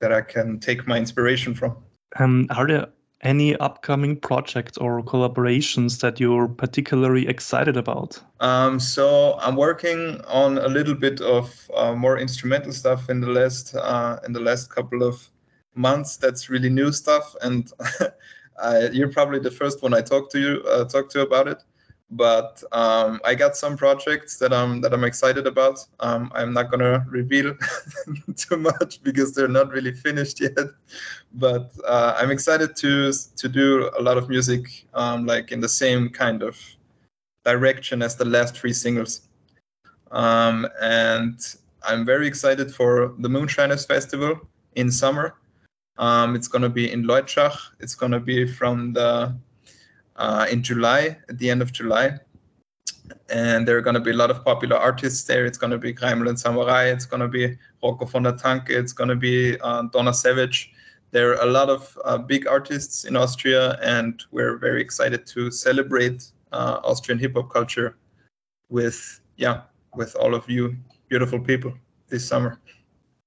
that 0.00 0.12
I 0.12 0.20
can 0.20 0.58
take 0.60 0.86
my 0.86 0.98
inspiration 0.98 1.54
from. 1.54 1.76
Um, 2.18 2.46
are 2.50 2.66
there 2.66 2.88
any 3.22 3.54
upcoming 3.56 4.16
projects 4.16 4.78
or 4.78 5.02
collaborations 5.02 6.00
that 6.00 6.18
you're 6.18 6.48
particularly 6.48 7.28
excited 7.28 7.76
about? 7.76 8.20
Um, 8.40 8.80
so 8.80 9.38
I'm 9.40 9.56
working 9.56 10.20
on 10.26 10.58
a 10.58 10.68
little 10.68 10.94
bit 10.94 11.20
of 11.20 11.70
uh, 11.76 11.94
more 11.94 12.18
instrumental 12.18 12.72
stuff 12.72 13.10
in 13.10 13.20
the 13.20 13.28
last 13.28 13.74
uh, 13.74 14.18
in 14.26 14.32
the 14.32 14.40
last 14.40 14.74
couple 14.74 15.02
of 15.02 15.28
months. 15.74 16.16
That's 16.16 16.48
really 16.48 16.70
new 16.70 16.92
stuff, 16.92 17.34
and 17.42 17.70
I, 18.62 18.88
you're 18.88 19.12
probably 19.12 19.38
the 19.38 19.50
first 19.50 19.82
one 19.82 19.94
I 19.94 20.00
talk 20.00 20.30
to 20.32 20.40
you 20.40 20.62
uh, 20.68 20.84
talk 20.84 21.10
to 21.10 21.20
about 21.20 21.48
it 21.48 21.62
but 22.10 22.62
um, 22.72 23.20
I 23.24 23.34
got 23.34 23.56
some 23.56 23.76
projects 23.76 24.36
that 24.38 24.52
I'm 24.52 24.80
that 24.80 24.92
I'm 24.92 25.04
excited 25.04 25.46
about. 25.46 25.86
Um, 26.00 26.30
I'm 26.34 26.52
not 26.52 26.70
gonna 26.70 27.04
reveal 27.08 27.56
too 28.36 28.56
much 28.56 29.02
because 29.02 29.32
they're 29.32 29.48
not 29.48 29.70
really 29.70 29.92
finished 29.92 30.40
yet, 30.40 30.56
but 31.34 31.72
uh, 31.86 32.16
I'm 32.18 32.30
excited 32.30 32.74
to 32.76 33.12
to 33.12 33.48
do 33.48 33.90
a 33.98 34.02
lot 34.02 34.18
of 34.18 34.28
music 34.28 34.86
um, 34.94 35.24
like 35.26 35.52
in 35.52 35.60
the 35.60 35.68
same 35.68 36.08
kind 36.08 36.42
of 36.42 36.58
direction 37.44 38.02
as 38.02 38.16
the 38.16 38.24
last 38.24 38.56
three 38.56 38.72
singles, 38.72 39.28
um, 40.10 40.68
and 40.80 41.38
I'm 41.82 42.04
very 42.04 42.26
excited 42.26 42.74
for 42.74 43.14
the 43.18 43.28
Moonshinerz 43.28 43.86
Festival 43.86 44.40
in 44.74 44.90
summer. 44.90 45.36
Um, 45.96 46.34
it's 46.34 46.48
gonna 46.48 46.68
be 46.68 46.90
in 46.90 47.04
Leutschach. 47.04 47.56
It's 47.78 47.94
gonna 47.94 48.20
be 48.20 48.48
from 48.48 48.94
the 48.94 49.34
uh, 50.20 50.46
in 50.50 50.62
July, 50.62 51.16
at 51.28 51.38
the 51.38 51.50
end 51.50 51.62
of 51.62 51.72
July. 51.72 52.18
And 53.30 53.66
there 53.66 53.76
are 53.76 53.80
going 53.80 53.94
to 53.94 54.00
be 54.00 54.10
a 54.10 54.20
lot 54.22 54.30
of 54.30 54.44
popular 54.44 54.76
artists 54.76 55.24
there. 55.24 55.46
It's 55.46 55.58
going 55.58 55.70
to 55.72 55.78
be 55.78 55.92
Greimel 55.92 56.28
and 56.28 56.38
Samurai. 56.38 56.84
It's 56.84 57.06
going 57.06 57.20
to 57.20 57.28
be 57.28 57.56
Rocco 57.82 58.04
von 58.04 58.24
der 58.24 58.32
Tanke. 58.32 58.70
It's 58.70 58.92
going 58.92 59.08
to 59.08 59.16
be 59.16 59.58
uh, 59.60 59.82
Donna 59.92 60.12
Savage. 60.12 60.72
There 61.10 61.30
are 61.32 61.42
a 61.42 61.50
lot 61.50 61.70
of 61.70 61.98
uh, 62.04 62.18
big 62.18 62.46
artists 62.46 63.04
in 63.04 63.16
Austria, 63.16 63.78
and 63.82 64.22
we're 64.30 64.58
very 64.58 64.80
excited 64.80 65.26
to 65.26 65.50
celebrate 65.50 66.30
uh, 66.52 66.80
Austrian 66.84 67.18
hip 67.18 67.34
hop 67.34 67.50
culture 67.50 67.96
with, 68.68 69.20
yeah, 69.36 69.62
with 69.96 70.14
all 70.16 70.34
of 70.34 70.48
you 70.48 70.76
beautiful 71.08 71.40
people 71.40 71.72
this 72.08 72.28
summer. 72.28 72.60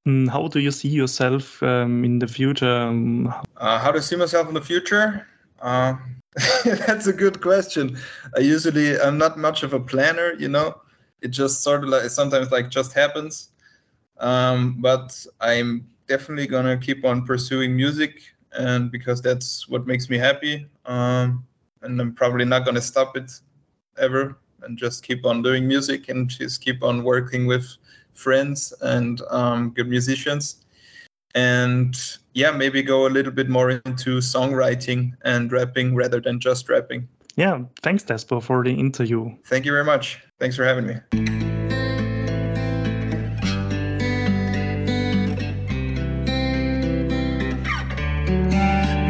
Mm, 0.07 0.29
how 0.29 0.47
do 0.47 0.59
you 0.59 0.71
see 0.71 0.89
yourself 0.89 1.61
um, 1.63 2.05
in 2.05 2.19
the 2.19 2.27
future? 2.27 2.77
Um, 2.87 3.33
uh, 3.57 3.79
how 3.79 3.91
do 3.91 3.97
I 3.97 4.01
see 4.01 4.15
myself 4.15 4.47
in 4.47 4.53
the 4.53 4.61
future? 4.61 5.27
Uh, 5.61 5.95
That's 6.65 7.07
a 7.07 7.13
good 7.13 7.41
question. 7.41 7.97
I 8.35 8.39
usually 8.41 8.99
I'm 8.99 9.17
not 9.17 9.37
much 9.37 9.63
of 9.63 9.73
a 9.73 9.79
planner, 9.79 10.33
you 10.33 10.47
know. 10.49 10.81
It 11.21 11.29
just 11.29 11.61
sort 11.61 11.83
of 11.83 11.89
like 11.89 12.09
sometimes 12.09 12.51
like 12.51 12.69
just 12.69 12.93
happens. 12.93 13.49
Um, 14.17 14.77
but 14.79 15.25
I'm 15.41 15.87
definitely 16.07 16.47
gonna 16.47 16.77
keep 16.77 17.05
on 17.05 17.25
pursuing 17.25 17.75
music, 17.75 18.21
and 18.53 18.91
because 18.91 19.21
that's 19.21 19.67
what 19.69 19.85
makes 19.85 20.09
me 20.09 20.17
happy. 20.17 20.67
Um, 20.85 21.45
and 21.81 21.99
I'm 22.01 22.13
probably 22.13 22.45
not 22.45 22.65
gonna 22.65 22.81
stop 22.81 23.15
it 23.15 23.31
ever, 23.97 24.37
and 24.63 24.77
just 24.77 25.03
keep 25.03 25.25
on 25.25 25.43
doing 25.43 25.67
music 25.67 26.09
and 26.09 26.29
just 26.29 26.61
keep 26.61 26.83
on 26.83 27.03
working 27.03 27.45
with 27.45 27.67
friends 28.13 28.73
and 28.81 29.21
um, 29.29 29.69
good 29.71 29.87
musicians 29.89 30.62
and 31.35 31.95
yeah, 32.33 32.51
maybe 32.51 32.81
go 32.81 33.07
a 33.07 33.09
little 33.09 33.31
bit 33.31 33.49
more 33.49 33.69
into 33.71 34.19
songwriting 34.19 35.13
and 35.23 35.51
rapping 35.51 35.95
rather 35.95 36.19
than 36.19 36.39
just 36.39 36.69
rapping. 36.69 37.07
Yeah, 37.35 37.63
thanks, 37.81 38.03
Despo, 38.03 38.41
for 38.41 38.63
the 38.63 38.71
interview. 38.71 39.31
Thank 39.45 39.65
you 39.65 39.71
very 39.71 39.85
much. 39.85 40.21
Thanks 40.39 40.55
for 40.55 40.63
having 40.63 40.85
me. 40.85 40.95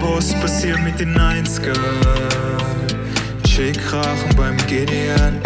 Was 0.01 0.33
passiert 0.35 0.81
mit 0.83 0.99
den 0.99 1.13
90er? 1.13 1.73
Chick-Krachen 3.43 4.35
beim 4.35 4.57
GDN, 4.67 5.41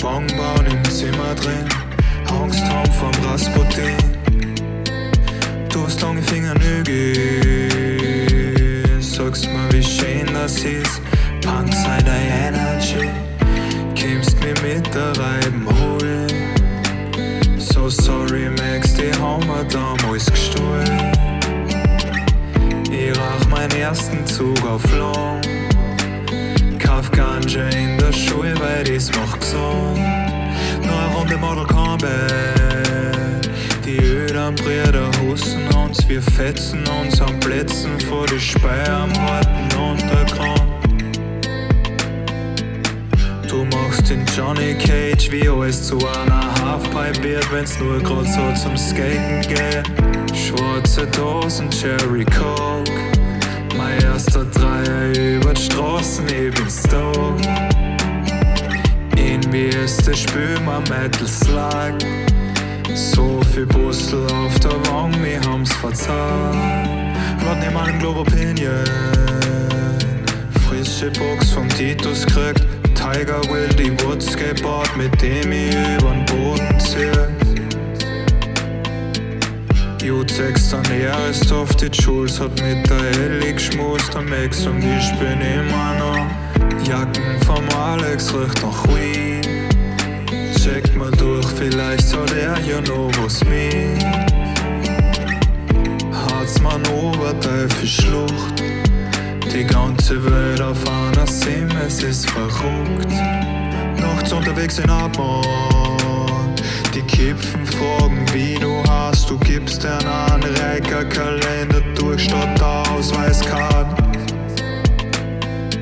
Bong 0.00 0.26
bauen 0.36 0.66
im 0.66 0.84
Zimmer 0.84 1.34
drin, 1.34 1.66
Angst 2.28 2.62
haben 2.64 2.92
vom 2.92 3.12
Rasputin. 3.24 4.09
Du 5.72 5.84
hast 5.84 6.00
lange 6.02 6.22
Fingernägel, 6.22 7.70
sagst 9.00 9.46
mir, 9.46 9.72
wie 9.72 9.82
schön 9.82 10.26
das 10.34 10.58
ist. 10.64 11.00
Punk 11.42 11.72
sei 11.72 11.98
deine 12.02 12.48
Energy, 12.48 13.08
kämst 13.94 14.36
mir 14.40 14.54
mit 14.62 14.92
der 14.92 15.16
Reiben 15.16 15.66
holen. 15.80 16.26
So 17.58 17.88
sorry, 17.88 18.50
Max, 18.50 18.94
die 18.94 19.12
haben 19.20 19.46
wir 19.46 19.64
damals 19.64 20.26
gestohlen. 20.26 21.12
Ich 22.90 23.16
rauch 23.16 23.48
meinen 23.48 23.72
ersten 23.72 24.26
Zug 24.26 24.60
auf 24.66 24.82
Long. 24.96 25.40
Kauf 26.80 27.10
Ganja 27.12 27.68
in 27.68 27.96
der 27.96 28.12
Schule, 28.12 28.54
weil 28.58 28.82
das 28.82 29.10
macht 29.12 29.40
gesund. 29.40 30.00
Noch 30.82 30.98
eine 30.98 31.14
Runde 31.14 31.36
Model 31.36 31.64
Combat. 31.66 32.99
Die 33.90 33.98
öden 33.98 34.54
Brüder 34.54 35.10
husten 35.20 35.66
uns, 35.74 36.08
wir 36.08 36.22
fetzen 36.22 36.84
uns 37.02 37.20
am 37.20 37.40
Plätzen 37.40 37.98
vor 37.98 38.24
die 38.24 38.38
Speier 38.38 39.00
am 39.00 39.12
harten 39.20 39.76
Untergrund. 39.76 40.62
Du 43.48 43.64
machst 43.64 44.08
den 44.08 44.24
Johnny 44.36 44.74
Cage, 44.74 45.32
wie 45.32 45.48
alles 45.48 45.88
zu 45.88 45.96
einer 45.96 46.54
Halfpipe 46.62 47.20
wird, 47.24 47.52
wenn's 47.52 47.80
nur 47.80 47.98
grad 48.00 48.28
so 48.28 48.62
zum 48.62 48.76
Skaten 48.76 49.40
geht. 49.40 49.90
Schwarze 50.36 51.08
Dosen, 51.08 51.68
Cherry 51.70 52.24
Coke. 52.26 52.92
Mein 53.76 54.00
erster 54.04 54.44
Dreier 54.44 55.16
über 55.16 55.52
die 55.52 55.62
Straßen, 55.62 56.26
ich 56.28 56.54
bin 56.54 56.70
stoked. 56.70 57.48
Irgendwie 59.16 59.66
ist 59.66 60.06
das 60.06 60.20
Spiel 60.20 60.60
mein 60.64 60.84
Metal 60.84 61.26
Slug. 61.26 61.98
So 62.94 63.40
viel 63.52 63.66
Bustel 63.66 64.26
auf 64.32 64.58
der 64.60 64.72
Wang, 64.90 65.12
wir 65.22 65.40
haben's 65.40 65.72
verzahlt. 65.74 66.56
Laut 67.44 67.58
neben 67.60 67.76
einem 67.76 67.98
Globo 67.98 68.20
Opinion. 68.20 68.84
Frische 70.68 71.10
Box 71.10 71.50
vom 71.50 71.68
Titus 71.68 72.26
kriegt. 72.26 72.64
Tiger 72.94 73.40
will 73.50 73.68
die 73.68 73.92
Wood 74.02 74.22
Skateboard, 74.22 74.96
mit 74.96 75.20
dem 75.22 75.52
ich 75.52 75.74
übern 75.98 76.24
Boden 76.26 76.78
ziehe. 76.78 77.28
U6 80.02 80.74
an 80.74 81.00
Jahresstoff, 81.00 81.74
die 81.76 81.86
Jules 81.86 82.40
hat 82.40 82.50
mit 82.60 82.88
der 82.90 83.22
Ellie 83.22 83.54
geschmust 83.54 84.14
am 84.16 84.32
Ex 84.32 84.66
und 84.66 84.78
ich 84.78 85.10
bin 85.18 85.40
immer 85.40 85.94
noch. 85.98 86.86
Jacken 86.86 87.40
vom 87.46 87.64
Alex 87.78 88.34
riecht 88.34 88.62
nach 88.62 88.86
Weed. 88.88 89.29
Check 90.58 90.94
mal 90.96 91.10
durch, 91.12 91.46
vielleicht 91.46 92.16
hat 92.16 92.32
er 92.32 92.58
ja 92.60 92.80
noch 92.80 93.10
was 93.22 93.44
mit. 93.44 94.04
Harzmann, 96.12 96.82
Oberteufel, 96.88 97.86
Schlucht. 97.86 98.62
Die 99.52 99.64
ganze 99.64 100.24
Welt 100.24 100.60
auf 100.60 100.78
einer 100.88 101.26
Sim, 101.26 101.68
es 101.86 102.02
ist 102.02 102.30
verrückt. 102.30 103.10
Nachts 103.98 104.32
unterwegs 104.32 104.78
in 104.78 104.88
Abmord. 104.88 106.62
Die 106.94 107.02
Kipfen 107.02 107.66
fragen, 107.66 108.24
wie 108.32 108.54
du 108.54 108.82
hast. 108.88 109.28
Du 109.28 109.38
gibst 109.38 109.84
einen 109.84 110.42
Recker, 110.42 111.04
Kalender 111.04 111.80
durch 111.96 112.24
statt 112.24 112.60
Ausweiskarte. 112.62 114.02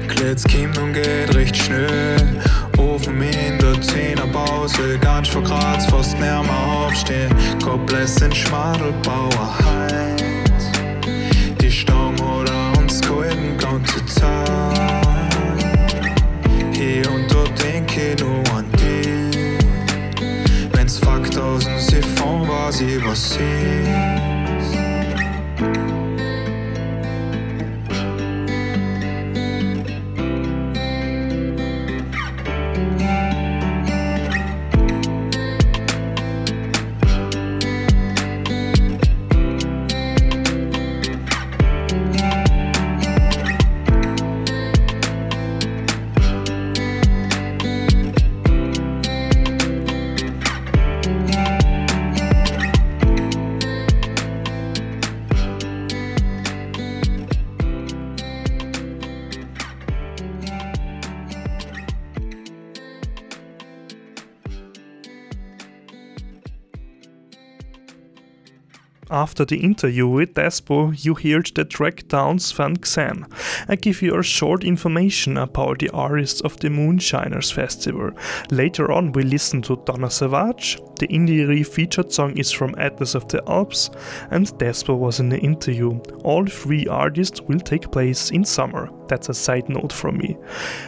Kletz 0.08 0.44
kommt 0.44 0.78
und 0.78 0.92
geht 0.94 1.34
recht 1.34 1.56
schnell. 1.56 2.40
Ofen 2.78 3.20
in 3.20 3.58
der 3.58 3.80
Zehnerpause, 3.80 4.98
ganz 5.00 5.28
vor 5.28 5.42
Graz, 5.42 5.86
fast 5.86 6.18
näher 6.18 6.42
aufstehen. 6.86 7.34
Kopf 7.62 7.90
lässt 7.92 8.20
den 8.20 8.32
Schmadelbauer 8.32 9.58
heiß. 9.64 10.70
Die 11.60 11.70
Stange 11.70 12.22
oder 12.22 12.78
uns 12.78 13.00
gehalten 13.00 13.58
ganze 13.58 14.04
Zeit. 14.06 14.38
Hier 16.72 17.10
und 17.10 17.26
dort 17.32 17.52
denk 17.62 17.90
ich 17.96 18.20
nur 18.20 18.42
an 18.56 18.66
dich. 18.72 19.58
Wenn's 20.72 20.98
Fakt 20.98 21.36
aus 21.36 21.64
dem 21.64 21.78
Siphon 21.78 22.48
war, 22.48 22.72
sie 22.72 23.04
was 23.04 23.32
ist. 23.32 24.17
After 69.18 69.44
the 69.44 69.56
interview 69.56 70.06
with 70.06 70.34
Despo, 70.34 70.92
you 71.04 71.14
heard 71.14 71.50
the 71.52 71.64
track 71.64 72.06
Downs 72.06 72.52
Van 72.52 72.76
Xan. 72.76 73.28
I 73.68 73.74
give 73.74 74.00
you 74.00 74.16
a 74.16 74.22
short 74.22 74.62
information 74.62 75.36
about 75.36 75.80
the 75.80 75.90
artists 75.90 76.40
of 76.42 76.56
the 76.60 76.68
Moonshinerz 76.68 77.52
Festival. 77.52 78.12
Later 78.52 78.92
on, 78.92 79.10
we 79.10 79.24
listen 79.24 79.60
to 79.62 79.82
Donna 79.84 80.08
Savage. 80.08 80.78
The 81.00 81.08
IndieRE 81.08 81.66
featured 81.66 82.12
song 82.12 82.38
is 82.38 82.52
from 82.52 82.76
Atlas 82.78 83.16
of 83.16 83.26
the 83.26 83.42
Alps, 83.48 83.90
and 84.30 84.46
Despo 84.56 84.96
was 84.96 85.18
in 85.18 85.30
the 85.30 85.40
interview. 85.40 85.98
All 86.22 86.46
three 86.46 86.86
artists 86.86 87.40
will 87.40 87.58
take 87.58 87.90
place 87.90 88.30
in 88.30 88.44
summer. 88.44 88.88
That's 89.08 89.28
a 89.28 89.34
side 89.34 89.68
note 89.68 89.92
from 89.92 90.18
me. 90.18 90.36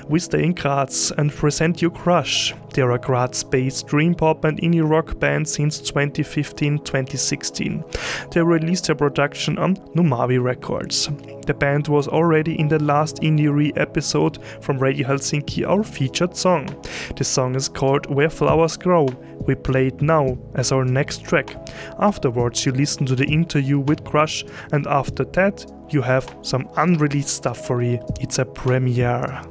We 0.08 0.18
stay 0.20 0.44
in 0.44 0.54
Graz 0.54 1.12
and 1.16 1.32
present 1.32 1.82
you 1.82 1.90
Crush. 1.90 2.54
They 2.74 2.82
are 2.82 2.92
a 2.92 2.98
Graz 2.98 3.42
based 3.42 3.86
dream 3.86 4.14
pop 4.14 4.44
and 4.44 4.60
indie 4.60 4.88
rock 4.88 5.18
band 5.18 5.48
since 5.48 5.80
2015 5.80 6.78
2016. 6.78 7.84
They 8.30 8.42
released 8.42 8.86
their 8.86 8.96
production 8.96 9.58
on 9.58 9.76
Numavi 9.94 10.42
Records. 10.42 11.08
The 11.50 11.54
band 11.54 11.88
was 11.88 12.06
already 12.06 12.56
in 12.60 12.68
the 12.68 12.78
last 12.78 13.16
Indie 13.22 13.72
episode 13.76 14.38
from 14.60 14.78
Radio 14.78 15.08
Helsinki, 15.08 15.68
our 15.68 15.82
featured 15.82 16.36
song. 16.36 16.68
The 17.16 17.24
song 17.24 17.56
is 17.56 17.68
called 17.68 18.08
Where 18.08 18.30
Flowers 18.30 18.76
Grow. 18.76 19.06
We 19.48 19.56
play 19.56 19.88
it 19.88 20.00
now 20.00 20.38
as 20.54 20.70
our 20.70 20.84
next 20.84 21.24
track. 21.24 21.56
Afterwards, 21.98 22.64
you 22.64 22.70
listen 22.70 23.04
to 23.06 23.16
the 23.16 23.26
interview 23.26 23.80
with 23.80 24.04
Crush, 24.04 24.44
and 24.70 24.86
after 24.86 25.24
that, 25.24 25.66
you 25.88 26.02
have 26.02 26.32
some 26.42 26.68
unreleased 26.76 27.34
stuff 27.34 27.66
for 27.66 27.82
you. 27.82 27.98
It's 28.20 28.38
a 28.38 28.44
premiere. 28.44 29.42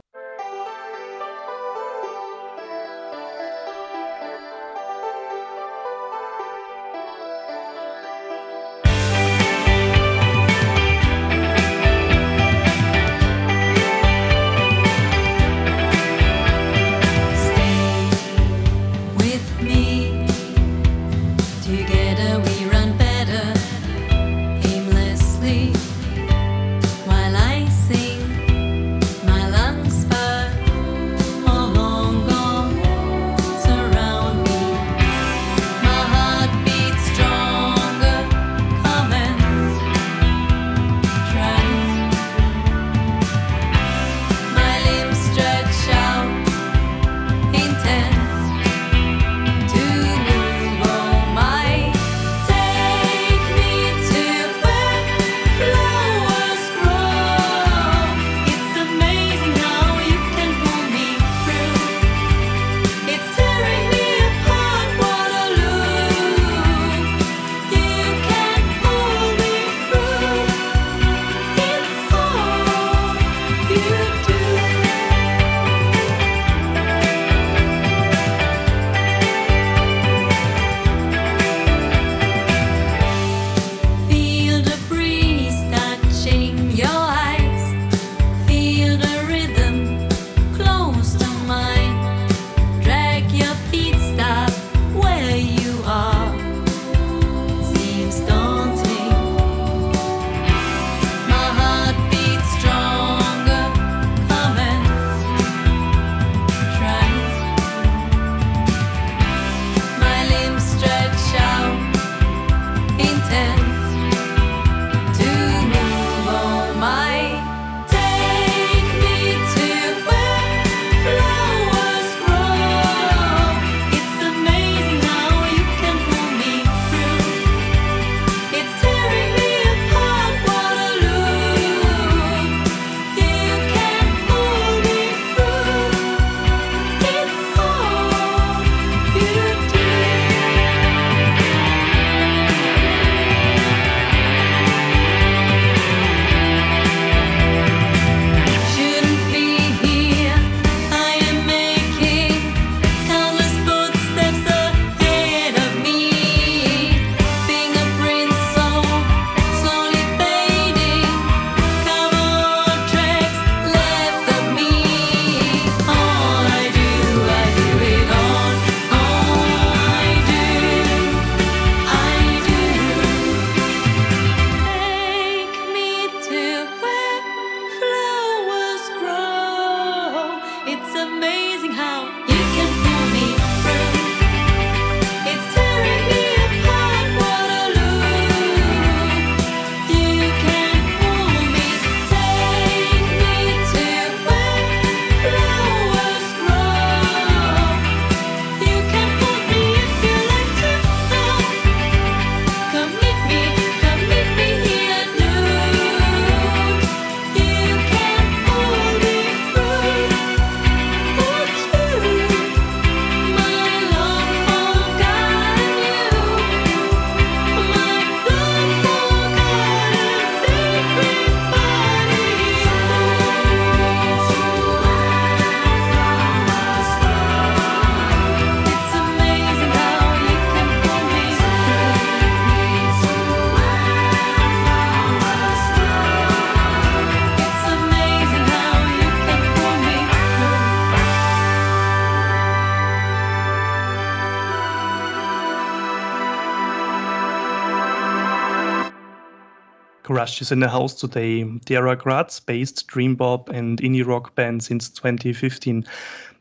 Crush 250.39 250.47
is 250.47 250.51
in 250.53 250.61
the 250.61 250.69
house 250.69 250.93
today. 250.93 251.43
They 251.65 251.75
are 251.75 251.93
Graz-based 251.97 252.87
dream 252.87 253.17
pop 253.17 253.49
and 253.49 253.81
indie 253.81 254.07
rock 254.07 254.35
band 254.35 254.63
since 254.63 254.89
2015. 254.89 255.83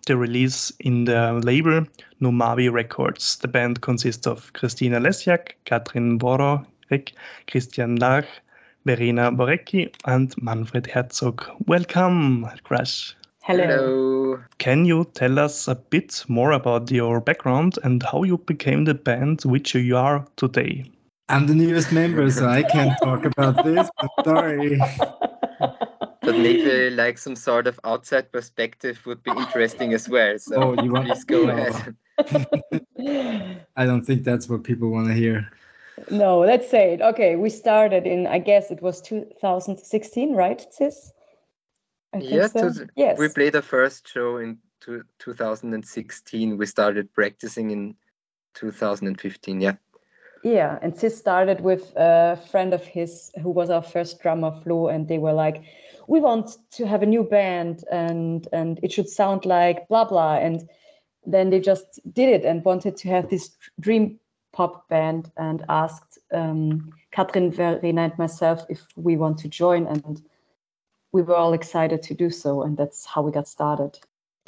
They 0.07 0.15
release 0.15 0.71
in 0.79 1.07
the 1.07 1.41
label 1.43 1.85
Numavi 2.21 2.71
Records. 2.73 3.39
The 3.39 3.49
band 3.49 3.81
consists 3.81 4.25
of 4.25 4.53
Christina 4.53 5.01
Lesjak, 5.01 5.55
Katrin 5.65 6.17
Borek, 6.17 7.13
Christian 7.51 7.99
Lach, 7.99 8.27
Verena 8.85 9.33
Borecki, 9.33 9.93
and 10.05 10.33
Manfred 10.41 10.87
Herzog. 10.87 11.45
Welcome, 11.67 12.47
Crush. 12.63 13.17
Hello. 13.43 14.39
Can 14.59 14.85
you 14.85 15.07
tell 15.15 15.41
us 15.41 15.67
a 15.67 15.75
bit 15.75 16.25
more 16.29 16.53
about 16.53 16.89
your 16.93 17.21
background 17.21 17.81
and 17.83 18.01
how 18.05 18.23
you 18.23 18.39
became 18.39 18.85
the 18.85 18.95
band 18.95 19.43
which 19.43 19.75
you 19.75 19.97
are 19.97 20.25
today? 20.37 20.85
I'm 21.29 21.47
the 21.47 21.55
newest 21.55 21.93
member, 21.93 22.31
so 22.31 22.47
I 22.49 22.63
can't 22.63 22.97
talk 23.03 23.25
about 23.25 23.65
this, 23.65 23.89
but 24.01 24.25
sorry. 24.25 24.79
But 25.59 26.37
maybe 26.39 26.91
like 26.91 27.19
some 27.19 27.37
sort 27.37 27.67
of 27.67 27.79
outside 27.85 28.33
perspective 28.33 29.01
would 29.07 29.23
be 29.23 29.31
interesting 29.31 29.93
as 29.93 30.09
well. 30.09 30.39
So 30.39 30.55
Oh, 30.77 30.83
you 30.83 30.93
want- 30.93 31.07
please 31.09 31.25
go 31.25 31.45
No. 31.45 31.57
ahead. 31.57 31.97
I 33.77 33.85
don't 33.87 34.05
think 34.05 34.25
that's 34.25 34.49
what 34.49 34.65
people 34.65 34.91
want 34.91 35.09
to 35.09 35.15
hear. 35.15 35.49
No, 36.11 36.39
let's 36.41 36.71
say 36.71 36.95
it. 36.95 37.01
Okay, 37.03 37.37
we 37.37 37.51
started 37.51 38.07
in, 38.07 38.27
I 38.27 38.39
guess 38.39 38.71
it 38.71 38.81
was 38.83 39.01
2016, 39.03 40.35
right, 40.35 40.65
Sis? 40.73 41.13
I 42.15 42.19
yeah, 42.19 42.47
so. 42.47 42.73
to- 42.73 42.89
yes. 42.97 43.19
we 43.19 43.29
played 43.29 43.55
our 43.57 43.63
first 43.63 44.09
show 44.09 44.39
in 44.39 44.59
two, 44.81 45.03
2016. 45.19 46.57
We 46.57 46.67
started 46.67 47.13
practicing 47.13 47.71
in 47.71 47.97
2015. 48.55 49.61
Yeah. 49.61 49.75
Yeah, 50.43 50.79
and 50.83 50.97
Sis 50.97 51.19
started 51.19 51.61
with 51.61 51.93
a 51.97 52.37
friend 52.51 52.73
of 52.73 52.85
his 52.85 53.31
who 53.43 53.51
was 53.51 53.71
our 53.71 53.83
first 53.83 54.21
drummer, 54.21 54.53
Flo, 54.63 54.89
and 54.89 55.09
they 55.09 55.19
were 55.19 55.33
like, 55.33 55.63
"We 56.07 56.21
want 56.21 56.59
to 56.73 56.87
have 56.87 57.03
a 57.03 57.07
new 57.07 57.25
band, 57.25 57.85
and 57.91 58.47
and 58.53 58.79
it 58.83 58.93
should 58.93 59.09
sound 59.09 59.45
like 59.45 59.89
blah 59.89 60.05
blah." 60.05 60.37
And 60.37 60.69
then 61.27 61.51
they 61.51 61.61
just 61.61 62.01
did 62.13 62.29
it 62.29 62.45
and 62.45 62.65
wanted 62.65 62.97
to 62.99 63.09
have 63.09 63.29
this 63.29 63.57
dream 63.81 64.19
pop 64.53 64.89
band, 64.89 65.31
and 65.37 65.65
asked 65.69 66.19
um, 66.33 66.93
Katrin, 67.11 67.51
Verena, 67.51 68.03
and 68.03 68.19
myself 68.19 68.65
if 68.69 68.87
we 68.97 69.17
want 69.17 69.39
to 69.39 69.49
join, 69.49 69.87
and 69.87 70.23
we 71.13 71.23
were 71.23 71.37
all 71.37 71.53
excited 71.53 72.03
to 72.03 72.15
do 72.15 72.31
so, 72.31 72.63
and 72.63 72.77
that's 72.77 73.05
how 73.07 73.23
we 73.23 73.33
got 73.33 73.49
started. 73.49 73.99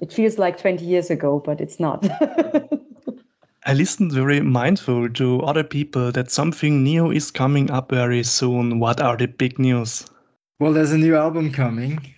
It 0.00 0.12
feels 0.12 0.38
like 0.38 0.56
20 0.56 0.84
years 0.84 1.10
ago, 1.10 1.40
but 1.44 1.60
it's 1.60 1.78
not. 1.80 2.06
I 3.66 3.74
listened 3.74 4.12
very 4.12 4.40
mindful 4.40 5.10
to 5.10 5.42
other 5.42 5.64
people 5.64 6.12
that 6.12 6.30
something 6.30 6.82
new 6.82 7.10
is 7.10 7.30
coming 7.30 7.70
up 7.70 7.90
very 7.90 8.22
soon. 8.22 8.78
What 8.78 9.00
are 9.00 9.16
the 9.16 9.26
big 9.26 9.58
news? 9.58 10.06
Well, 10.58 10.72
there's 10.72 10.92
a 10.92 10.98
new 10.98 11.14
album 11.14 11.52
coming. 11.52 12.14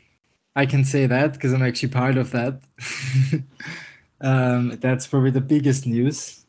I 0.55 0.67
can 0.67 0.85
say 0.85 1.07
that 1.07 1.33
because 1.33 1.53
I'm 1.53 1.63
actually 1.63 1.89
part 1.89 2.17
of 2.17 2.31
that. 2.31 2.61
um, 4.21 4.79
that's 4.81 5.07
probably 5.07 5.31
the 5.31 5.41
biggest 5.41 5.87
news, 5.87 6.45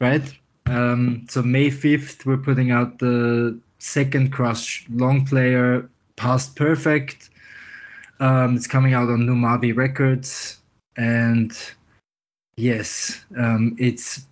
right? 0.00 0.22
Um, 0.66 1.26
so 1.28 1.42
May 1.42 1.68
5th, 1.68 2.24
we're 2.24 2.36
putting 2.36 2.70
out 2.70 3.00
the 3.00 3.58
second 3.78 4.32
Crush 4.32 4.86
long 4.90 5.26
player, 5.26 5.88
Past 6.16 6.54
Perfect. 6.54 7.30
Um, 8.20 8.54
it's 8.54 8.68
coming 8.68 8.94
out 8.94 9.08
on 9.08 9.26
Numavi 9.26 9.76
Records, 9.76 10.58
and 10.96 11.52
yes, 12.56 13.24
um, 13.36 13.76
it's 13.78 14.26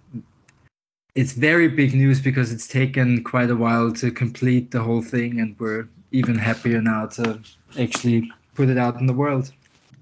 it's 1.14 1.32
very 1.32 1.68
big 1.68 1.94
news 1.94 2.20
because 2.20 2.52
it's 2.52 2.68
taken 2.68 3.22
quite 3.24 3.50
a 3.50 3.56
while 3.56 3.92
to 3.92 4.10
complete 4.10 4.70
the 4.70 4.82
whole 4.82 5.02
thing, 5.02 5.40
and 5.40 5.58
we're 5.58 5.88
even 6.12 6.36
happier 6.36 6.80
now 6.80 7.06
to 7.06 7.40
actually 7.78 8.30
put 8.54 8.68
it 8.68 8.78
out 8.78 9.00
in 9.00 9.06
the 9.06 9.12
world. 9.12 9.52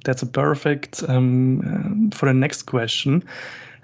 That's 0.05 0.23
a 0.23 0.27
perfect 0.27 1.03
um, 1.09 1.61
um, 1.61 2.11
for 2.13 2.27
the 2.27 2.35
next 2.35 2.63
question. 2.63 3.25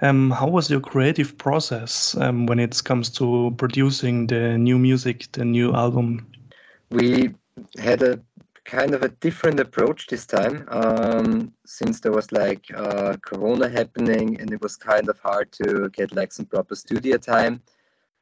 Um, 0.01 0.31
how 0.31 0.49
was 0.49 0.71
your 0.71 0.81
creative 0.81 1.37
process 1.39 2.17
um, 2.17 2.47
when 2.47 2.59
it 2.59 2.83
comes 2.85 3.09
to 3.11 3.55
producing 3.57 4.27
the 4.27 4.59
new 4.59 4.79
music, 4.79 5.27
the 5.33 5.45
new 5.45 5.73
album? 5.73 6.27
we 6.91 7.35
had 7.79 8.03
a 8.03 8.21
kind 8.65 8.95
of 8.95 9.03
a 9.03 9.09
different 9.09 9.61
approach 9.61 10.07
this 10.07 10.27
time 10.27 10.67
um, 10.69 11.53
since 11.67 12.01
there 12.01 12.13
was 12.13 12.33
like 12.33 12.65
uh, 12.75 13.17
corona 13.23 13.69
happening 13.69 14.41
and 14.41 14.53
it 14.53 14.61
was 14.63 14.77
kind 14.77 15.09
of 15.09 15.19
hard 15.21 15.53
to 15.53 15.91
get 15.91 16.15
like 16.15 16.33
some 16.33 16.47
proper 16.47 16.75
studio 16.75 17.17
time. 17.17 17.63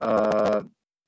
Uh, 0.00 0.62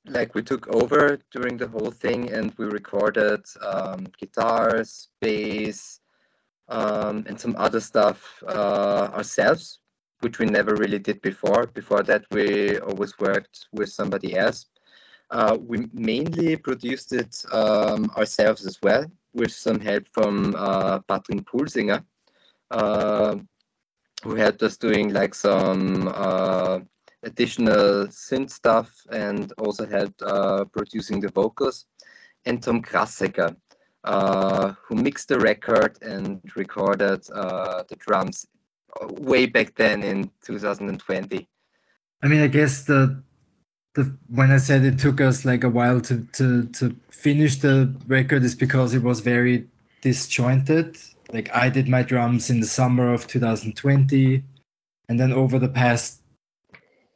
like 0.06 0.34
we 0.34 0.42
took 0.42 0.68
over 0.68 1.18
during 1.32 1.56
the 1.56 1.66
whole 1.66 1.90
thing 1.90 2.30
and 2.32 2.52
we 2.58 2.66
recorded 2.66 3.42
um, 3.62 4.06
guitars 4.18 5.08
bass 5.20 6.00
um, 6.68 7.24
and 7.26 7.40
some 7.40 7.56
other 7.56 7.80
stuff 7.80 8.42
uh, 8.46 9.08
ourselves 9.14 9.80
which 10.24 10.38
we 10.38 10.46
never 10.46 10.74
really 10.74 10.98
did 10.98 11.20
before. 11.20 11.66
Before 11.66 12.02
that 12.02 12.24
we 12.30 12.78
always 12.78 13.16
worked 13.18 13.66
with 13.72 13.90
somebody 13.90 14.36
else. 14.36 14.66
Uh, 15.30 15.56
we 15.60 15.86
mainly 15.92 16.56
produced 16.56 17.12
it 17.12 17.44
um, 17.52 18.10
ourselves 18.16 18.66
as 18.66 18.78
well, 18.82 19.04
with 19.34 19.52
some 19.52 19.80
help 19.80 20.04
from 20.12 20.54
uh, 20.56 21.00
Patrick 21.00 21.44
Pulsinger, 21.44 22.04
uh, 22.70 23.36
who 24.22 24.34
helped 24.34 24.62
us 24.62 24.76
doing 24.76 25.12
like 25.12 25.34
some 25.34 26.10
uh, 26.14 26.80
additional 27.22 28.06
synth 28.06 28.50
stuff 28.50 28.90
and 29.10 29.52
also 29.58 29.86
helped 29.86 30.22
uh, 30.22 30.64
producing 30.66 31.20
the 31.20 31.30
vocals, 31.30 31.86
and 32.46 32.62
Tom 32.62 32.82
Krassecker, 32.82 33.56
uh, 34.04 34.74
who 34.82 34.94
mixed 34.94 35.28
the 35.28 35.38
record 35.38 35.98
and 36.02 36.40
recorded 36.56 37.26
uh, 37.32 37.82
the 37.88 37.96
drums 37.96 38.46
way 39.02 39.46
back 39.46 39.74
then 39.74 40.02
in 40.02 40.30
2020. 40.42 41.48
I 42.22 42.28
mean, 42.28 42.40
I 42.40 42.46
guess 42.46 42.84
the 42.84 43.22
the 43.94 44.12
when 44.28 44.50
I 44.50 44.58
said 44.58 44.84
it 44.84 44.98
took 44.98 45.20
us 45.20 45.44
like 45.44 45.64
a 45.64 45.68
while 45.68 46.00
to 46.02 46.26
to 46.32 46.64
to 46.66 46.94
finish 47.10 47.56
the 47.56 47.94
record 48.06 48.44
is 48.44 48.54
because 48.54 48.92
it 48.94 49.02
was 49.02 49.20
very 49.20 49.66
disjointed. 50.02 50.96
Like 51.32 51.54
I 51.54 51.70
did 51.70 51.88
my 51.88 52.02
drums 52.02 52.50
in 52.50 52.60
the 52.60 52.66
summer 52.66 53.12
of 53.12 53.26
2020, 53.26 54.42
and 55.08 55.20
then 55.20 55.32
over 55.32 55.58
the 55.58 55.68
past 55.68 56.20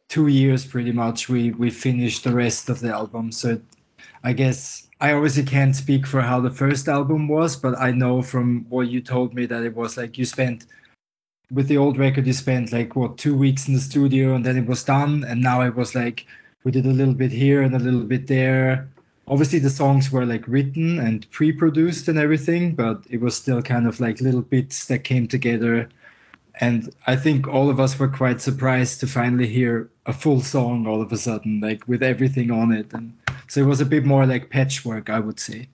two 0.09 0.29
years, 0.29 0.65
pretty 0.65 0.93
much, 0.93 1.29
we 1.29 1.51
we 1.53 1.71
finished 1.71 2.25
the 2.25 2.35
rest 2.35 2.69
of 2.71 2.81
the 2.81 2.91
album. 2.91 3.33
So 3.33 3.61
I 4.25 4.33
guess 4.33 4.89
I 5.01 5.13
obviously 5.13 5.45
can't 5.45 5.77
speak 5.77 6.07
for 6.07 6.23
how 6.23 6.41
the 6.41 6.51
first 6.51 6.89
album 6.89 7.29
was, 7.29 7.57
but 7.57 7.79
I 7.79 7.91
know 7.91 8.23
from 8.23 8.67
what 8.69 8.89
you 8.89 9.01
told 9.01 9.35
me 9.35 9.47
that 9.47 9.65
it 9.65 9.75
was 9.75 9.97
like 9.97 10.17
you 10.17 10.25
spent 10.25 10.67
with 11.51 11.67
the 11.69 11.79
old 11.79 11.97
record 11.99 12.27
you 12.27 12.33
spent 12.35 12.73
like 12.73 12.95
what 12.95 13.17
two 13.17 13.35
weeks 13.35 13.69
in 13.69 13.75
the 13.75 13.81
studio 13.81 14.35
and 14.35 14.45
then 14.45 14.59
it 14.59 14.67
was 14.67 14.85
done 14.85 15.25
and 15.25 15.41
now 15.41 15.63
it 15.63 15.75
was 15.75 15.95
like 15.95 16.27
we 16.65 16.71
did 16.71 16.87
a 16.87 16.91
little 16.91 17.15
bit 17.15 17.33
here 17.33 17.63
and 17.63 17.75
a 17.75 17.79
little 17.79 18.05
bit 18.05 18.27
there. 18.27 18.89
Obviously 19.27 19.59
the 19.59 19.71
songs 19.71 20.11
were 20.11 20.27
like 20.27 20.47
written 20.49 20.99
and 20.99 21.31
pre-produced 21.31 22.09
and 22.09 22.19
everything 22.19 22.75
but 22.75 23.03
it 23.11 23.21
was 23.21 23.37
still 23.37 23.63
kind 23.63 23.87
of 23.87 24.01
like 24.01 24.21
little 24.21 24.43
bits 24.43 24.87
that 24.87 25.05
came 25.05 25.27
together. 25.27 25.89
And 26.61 26.93
i 27.07 27.15
think 27.15 27.47
all 27.47 27.71
of 27.71 27.79
us 27.79 27.99
were 27.99 28.09
quite 28.09 28.41
surprised 28.41 29.01
to 29.01 29.07
finally 29.07 29.47
hear 29.47 29.89
a 30.07 30.13
full 30.13 30.41
song 30.41 30.87
all 30.87 31.01
of 31.01 31.13
a 31.13 31.17
sudden 31.17 31.61
like 31.61 31.87
with 31.87 32.03
everything 32.03 32.51
on 32.51 32.73
it. 32.73 32.93
And 32.93 33.17
so 33.49 33.61
it 33.61 33.67
was 33.67 33.81
a 33.81 33.87
bit 33.87 34.05
more 34.05 34.27
like 34.27 34.51
patchwork 34.51 35.11
i 35.11 35.21
would 35.21 35.39
say 35.39 35.69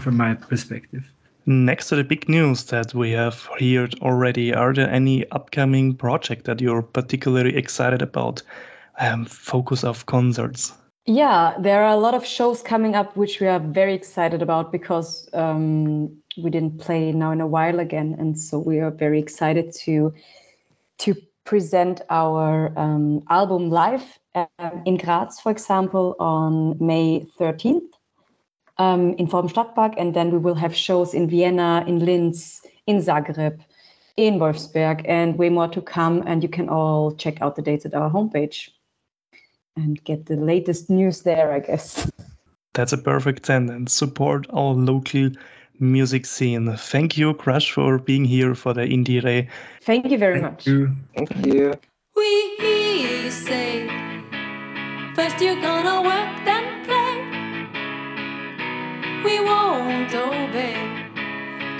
from 0.00 0.16
my 0.16 0.34
perspective. 0.34 1.04
Next 1.46 1.88
to 1.88 1.96
the 1.96 2.04
big 2.04 2.28
news 2.28 2.64
that 2.64 2.94
we 2.94 3.10
have 3.12 3.48
heard 3.58 3.94
already, 4.02 4.54
are 4.54 4.72
there 4.72 4.90
any 4.90 5.28
upcoming 5.30 5.94
project 5.94 6.44
that 6.44 6.60
you're 6.60 6.82
particularly 6.82 7.56
excited 7.56 8.02
about? 8.02 8.42
Um, 9.00 9.24
focus 9.24 9.82
of 9.82 10.04
concerts. 10.04 10.74
Yeah, 11.06 11.54
there 11.58 11.82
are 11.82 11.94
a 11.94 11.96
lot 11.96 12.14
of 12.14 12.26
shows 12.26 12.62
coming 12.62 12.94
up 12.94 13.16
which 13.16 13.40
we 13.40 13.46
are 13.46 13.58
very 13.58 13.94
excited 13.94 14.42
about 14.42 14.70
because 14.70 15.26
um, 15.32 16.14
we 16.36 16.50
didn't 16.50 16.78
play 16.78 17.10
now 17.10 17.30
in 17.30 17.40
a 17.40 17.46
while 17.46 17.80
again, 17.80 18.14
and 18.18 18.38
so 18.38 18.58
we 18.58 18.78
are 18.78 18.90
very 18.90 19.18
excited 19.18 19.72
to 19.84 20.12
to 20.98 21.14
present 21.44 22.02
our 22.10 22.78
um, 22.78 23.22
album 23.30 23.70
live 23.70 24.18
um, 24.34 24.82
in 24.84 24.98
Graz, 24.98 25.40
for 25.40 25.50
example, 25.50 26.14
on 26.20 26.76
May 26.78 27.26
13th 27.40 27.88
um, 28.76 29.14
in 29.14 29.26
Forum 29.26 29.48
Stadtpark, 29.48 29.94
and 29.96 30.14
then 30.14 30.30
we 30.30 30.38
will 30.38 30.54
have 30.54 30.76
shows 30.76 31.14
in 31.14 31.26
Vienna, 31.26 31.82
in 31.86 32.04
Linz, 32.04 32.60
in 32.86 32.98
Zagreb, 32.98 33.60
in 34.18 34.38
Wolfsburg, 34.38 35.02
and 35.08 35.38
way 35.38 35.48
more 35.48 35.68
to 35.68 35.80
come. 35.80 36.22
And 36.26 36.42
you 36.42 36.50
can 36.50 36.68
all 36.68 37.12
check 37.12 37.40
out 37.40 37.56
the 37.56 37.62
dates 37.62 37.86
at 37.86 37.94
our 37.94 38.10
homepage 38.10 38.68
and 39.80 40.02
get 40.04 40.26
the 40.26 40.36
latest 40.36 40.90
news 40.90 41.22
there, 41.22 41.52
I 41.52 41.60
guess. 41.60 42.10
That's 42.74 42.92
a 42.92 42.98
perfect 42.98 43.46
sentence. 43.46 43.92
Support 43.92 44.46
our 44.52 44.74
local 44.74 45.30
music 45.80 46.26
scene. 46.26 46.76
Thank 46.76 47.16
you, 47.16 47.34
Crush, 47.34 47.72
for 47.72 47.98
being 47.98 48.24
here 48.24 48.54
for 48.54 48.72
the 48.72 48.82
IndieRE. 48.82 49.48
Thank 49.82 50.10
you 50.10 50.18
very 50.18 50.40
much. 50.40 50.64
Thank 50.64 51.46
you. 51.46 51.74
We 52.14 52.56
hear 52.58 53.24
you 53.24 53.30
say, 53.30 53.88
first 55.14 55.40
you're 55.40 55.60
gonna 55.60 56.02
work, 56.02 56.44
then 56.44 56.84
play. 56.84 57.14
we 59.24 59.40
won't 59.40 60.14
obey. 60.14 60.76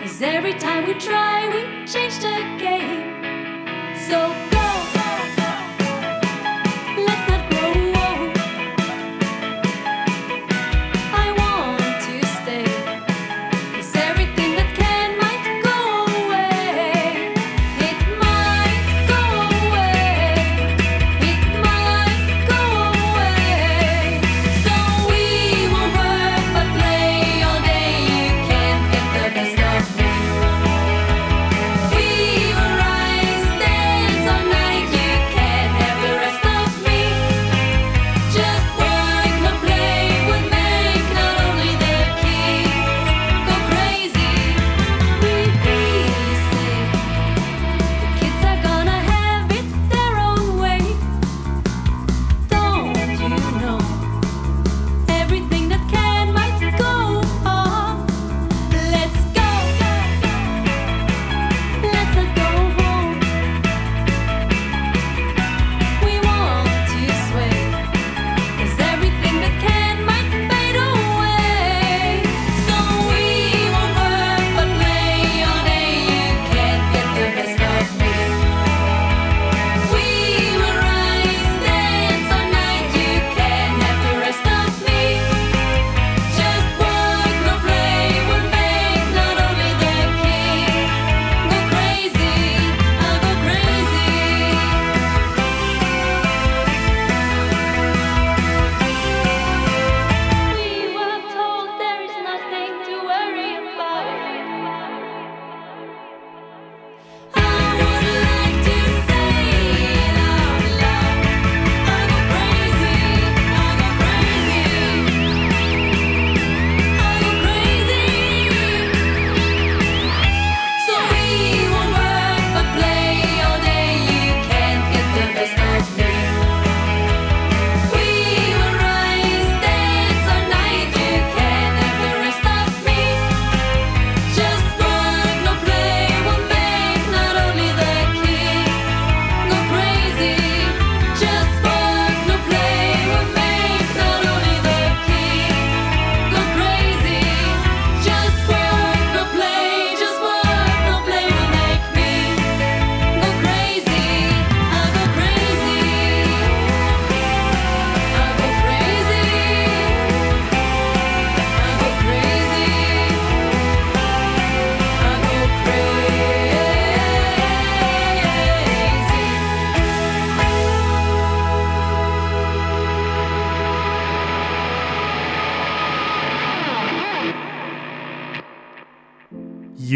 Cause 0.00 0.22
every 0.22 0.54
time 0.54 0.86
we 0.86 0.94
try, 0.94 1.48
we 1.48 1.86
change 1.86 2.18
the 2.20 2.36
game. 2.58 3.20
So 4.08 4.49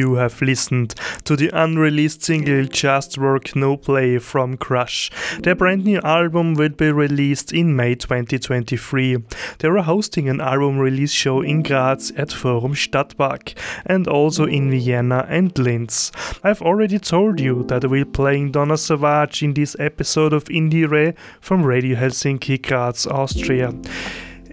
You 0.04 0.16
have 0.16 0.42
listened 0.42 0.94
to 1.24 1.34
the 1.34 1.48
unreleased 1.54 2.22
single 2.22 2.66
Just 2.66 3.16
Work 3.16 3.56
No 3.56 3.78
Play 3.78 4.18
from 4.18 4.58
Crush. 4.58 5.10
Their 5.40 5.54
brand 5.54 5.86
new 5.86 5.98
album 6.04 6.52
will 6.52 6.68
be 6.68 6.92
released 6.92 7.54
in 7.54 7.74
May 7.74 7.94
2023. 7.94 9.16
They 9.60 9.68
are 9.68 9.78
hosting 9.78 10.28
an 10.28 10.42
album 10.42 10.76
release 10.76 11.10
show 11.10 11.40
in 11.40 11.62
Graz 11.62 12.12
at 12.18 12.32
Forum 12.32 12.74
Stadtpark 12.74 13.56
and 13.86 14.06
also 14.06 14.44
in 14.44 14.70
Vienna 14.70 15.24
and 15.30 15.58
Linz. 15.58 16.12
I've 16.42 16.60
already 16.60 16.98
told 16.98 17.40
you 17.40 17.64
that 17.68 17.88
we're 17.88 18.04
playing 18.04 18.52
Donna 18.52 18.76
Savage 18.76 19.42
in 19.42 19.54
this 19.54 19.74
episode 19.80 20.34
of 20.34 20.44
IndieRE 20.50 21.16
from 21.40 21.64
Radio 21.64 21.96
Helsinki 21.96 22.60
Graz, 22.60 23.06
Austria. 23.06 23.72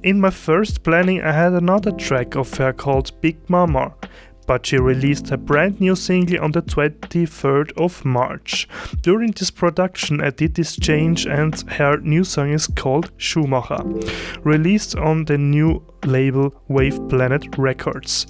In 0.01 0.21
my 0.21 0.29
first 0.29 0.81
planning, 0.83 1.21
I 1.21 1.33
had 1.33 1.51
another 1.51 1.91
track 1.91 2.35
of 2.35 2.53
her 2.53 2.71
called 2.71 3.11
Big 3.19 3.37
Mama 3.49 3.93
but 4.51 4.65
she 4.65 4.77
released 4.77 5.31
a 5.31 5.37
brand 5.37 5.79
new 5.79 5.95
single 5.95 6.43
on 6.43 6.51
the 6.51 6.61
23rd 6.61 7.71
of 7.77 8.03
March. 8.03 8.67
During 9.01 9.31
this 9.31 9.49
production, 9.49 10.19
I 10.19 10.31
did 10.31 10.55
this 10.55 10.75
change, 10.75 11.25
and 11.25 11.57
her 11.79 11.95
new 12.01 12.25
song 12.25 12.51
is 12.51 12.67
called 12.67 13.11
Schumacher, 13.15 13.81
released 14.43 14.97
on 14.97 15.23
the 15.23 15.37
new 15.37 15.81
label 16.03 16.53
Wave 16.67 16.99
Planet 17.07 17.57
Records. 17.57 18.27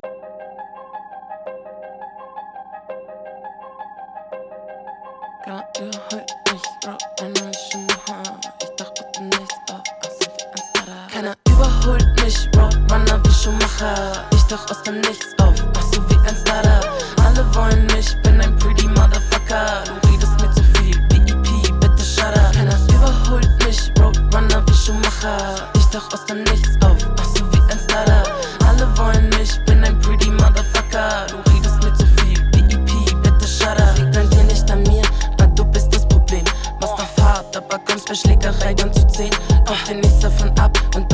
Ich 14.51 14.69
aus 14.69 14.83
dem 14.83 14.99
Nichts 14.99 15.33
auf, 15.39 15.90
ein 16.31 16.37
Starter. 16.37 16.79
Alle 17.25 17.43
wollen 17.55 17.85
mich, 17.87 18.15
bin 18.23 18.39
ein 18.41 18.57
pretty 18.57 18.87
Motherfucker. 18.87 19.83
Du 19.85 20.09
redest 20.09 20.39
mir 20.39 20.51
zu 20.51 20.63
viel, 20.75 20.97
BEP, 21.09 21.79
bitte 21.79 22.03
shut 22.03 22.37
up. 22.37 22.53
Keiner 22.53 22.77
überholt 22.89 23.49
mich, 23.65 23.91
Roadrunner 23.99 24.63
wie 24.65 24.73
Schumacher. 24.73 25.69
Ich 25.75 25.85
tauch 25.87 26.11
aus 26.13 26.25
dem 26.25 26.43
Nichts 26.43 26.69
auf, 26.83 26.97
ach 27.19 27.25
so 27.35 27.43
wie 27.51 27.71
ein 27.71 27.79
Starter. 27.79 28.23
Alle 28.67 28.87
wollen 28.97 29.29
mich, 29.37 29.59
bin 29.65 29.83
ein 29.83 29.99
pretty 29.99 30.29
Motherfucker. 30.29 31.27
Du 31.27 31.51
redest 31.51 31.83
mir 31.83 31.93
zu 31.95 32.05
viel, 32.17 32.39
BEP, 32.51 33.23
bitte 33.23 33.47
shut 33.47 33.79
up. 33.81 33.97
Liegt 33.97 34.15
an 34.17 34.29
dir, 34.29 34.43
nicht 34.43 34.71
an 34.71 34.83
mir, 34.83 35.03
weil 35.37 35.49
du 35.55 35.65
bist 35.65 35.93
das 35.93 36.07
Problem. 36.07 36.45
Machst 36.79 36.93
auf 36.93 37.23
hart, 37.23 37.57
aber 37.57 37.79
kommst 37.79 38.07
bei 38.07 38.15
Schlägerei 38.15 38.73
ganz 38.73 38.95
zu 38.95 39.07
zehn. 39.07 39.31
Kauf 39.65 39.83
dir 39.83 39.95
nichts 39.95 40.19
davon 40.19 40.49
ab 40.59 40.77
und 40.95 41.10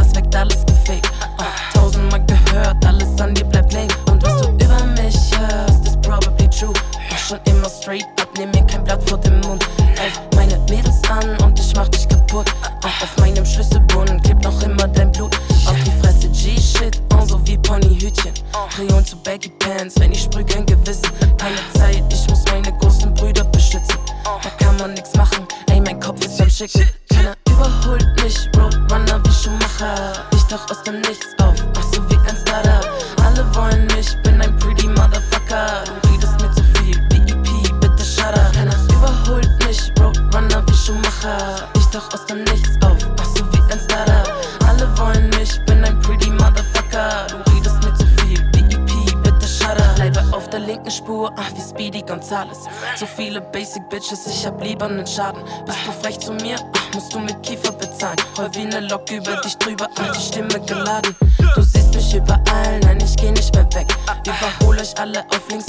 Bitches, 53.97 54.27
ich 54.27 54.45
hab 54.45 54.61
lieber 54.61 54.87
nen 54.87 55.07
Schaden. 55.07 55.41
Bist 55.65 55.79
du 55.87 55.91
frech 55.91 56.19
zu 56.19 56.31
mir, 56.33 56.57
ach 56.75 56.93
musst 56.93 57.11
du 57.15 57.19
mit 57.19 57.41
Kiefer 57.41 57.71
bezahlen. 57.71 58.17
Heul 58.37 58.47
wie 58.53 58.65
ne 58.65 58.81
Lok 58.81 59.09
über 59.09 59.37
dich 59.37 59.57
drüber, 59.57 59.89
ach 59.97 60.11
die 60.11 60.21
Stimme 60.21 60.61
geladen. 60.67 61.15
Du 61.55 61.63
siehst 61.63 61.95
mich 61.95 62.13
überall, 62.13 62.79
nein 62.81 62.99
ich 63.01 63.15
geh 63.15 63.31
nicht 63.31 63.51
mehr 63.55 63.67
weg. 63.73 63.87
Überhol 64.23 64.77
euch 64.77 64.95
alle 64.99 65.25
auf 65.31 65.49
links 65.49 65.66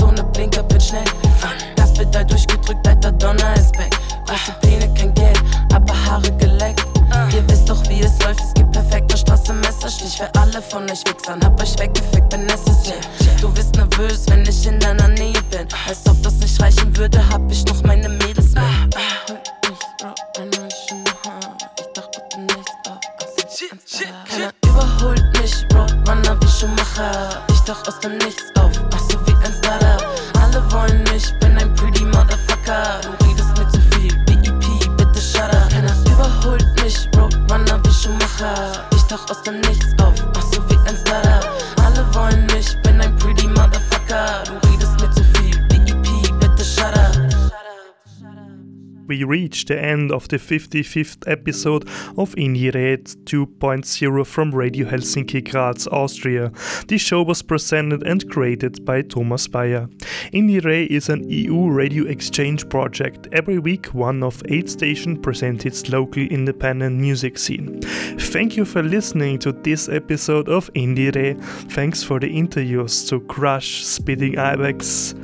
reach 49.29 49.67
the 49.67 49.79
end 49.79 50.11
of 50.11 50.27
the 50.29 50.39
55th 50.39 51.23
episode 51.27 51.87
of 52.17 52.35
IndieRE 52.37 52.99
2.0 53.25 54.27
from 54.27 54.55
Radio 54.55 54.89
Helsinki 54.89 55.49
Graz, 55.51 55.87
Austria. 55.89 56.51
This 56.89 57.03
show 57.03 57.23
was 57.23 57.43
presented 57.43 58.03
and 58.03 58.29
created 58.31 58.85
by 58.85 59.03
Thomas 59.03 59.47
Paier. 59.47 59.89
Indie 60.33 60.65
Ray 60.65 60.85
is 60.85 61.09
an 61.09 61.29
EU 61.29 61.71
radio 61.71 62.05
exchange 62.07 62.69
project. 62.69 63.29
Every 63.33 63.59
week, 63.59 63.87
one 63.89 64.23
of 64.23 64.43
eight 64.49 64.71
stations 64.71 65.19
presents 65.23 65.67
its 65.67 65.89
local 65.91 66.23
independent 66.23 66.97
music 66.97 67.39
scene. 67.39 67.81
Thank 67.83 68.57
you 68.57 68.65
for 68.65 68.83
listening 68.83 69.39
to 69.41 69.53
this 69.53 69.89
episode 69.89 70.49
of 70.49 70.73
IndieRE. 70.75 71.41
Thanks 71.73 72.03
for 72.03 72.19
the 72.19 72.29
interviews 72.29 73.09
to 73.09 73.21
Crush, 73.21 73.85
Spitting 73.85 74.39
Ibex 74.39 75.15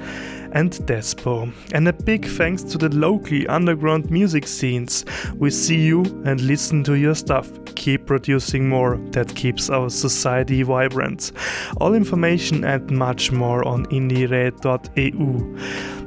and 0.55 0.73
Despo. 0.87 1.53
And 1.73 1.87
a 1.89 1.93
big 1.93 2.25
thanks 2.25 2.63
to 2.63 2.79
the 2.79 2.89
local 2.89 3.51
underground 3.51 4.11
music 4.11 4.47
scenes. 4.47 5.05
We 5.37 5.51
see 5.51 5.81
you 5.81 6.03
and 6.25 6.41
listen 6.41 6.83
to 6.85 6.95
your 6.95 7.15
stuff. 7.15 7.51
Keep 7.75 8.07
producing 8.07 8.69
more, 8.69 8.97
that 9.11 9.35
keeps 9.35 9.69
our 9.69 9.91
society 9.91 10.63
vibrant. 10.63 11.33
All 11.79 11.95
information 11.95 12.65
and 12.65 12.91
much 12.91 13.33
more 13.33 13.67
on 13.67 13.87
indiere.eu. 13.87 15.59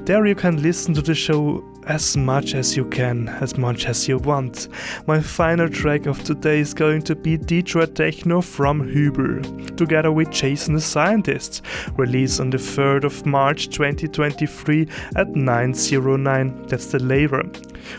There 0.05 0.25
you 0.25 0.35
can 0.35 0.61
listen 0.61 0.93
to 0.93 1.01
the 1.01 1.13
show 1.13 1.63
as 1.87 2.17
much 2.17 2.53
as 2.53 2.75
you 2.75 2.85
can, 2.85 3.29
as 3.29 3.57
much 3.57 3.85
as 3.85 4.07
you 4.07 4.17
want. 4.17 4.67
My 5.07 5.21
final 5.21 5.69
track 5.69 6.05
of 6.05 6.23
today 6.23 6.59
is 6.59 6.73
going 6.73 7.01
to 7.03 7.15
be 7.15 7.37
Detroit 7.37 7.95
Techno 7.95 8.41
from 8.41 8.81
Huebl, 8.81 9.75
together 9.77 10.11
with 10.11 10.29
Jason 10.29 10.75
the 10.75 10.81
Scientist, 10.81 11.61
released 11.95 12.39
on 12.39 12.49
the 12.49 12.57
3rd 12.57 13.05
of 13.05 13.25
March 13.25 13.69
2023 13.69 14.87
at 15.15 15.29
909. 15.29 16.67
That's 16.67 16.87
the 16.87 16.99
label. 16.99 17.43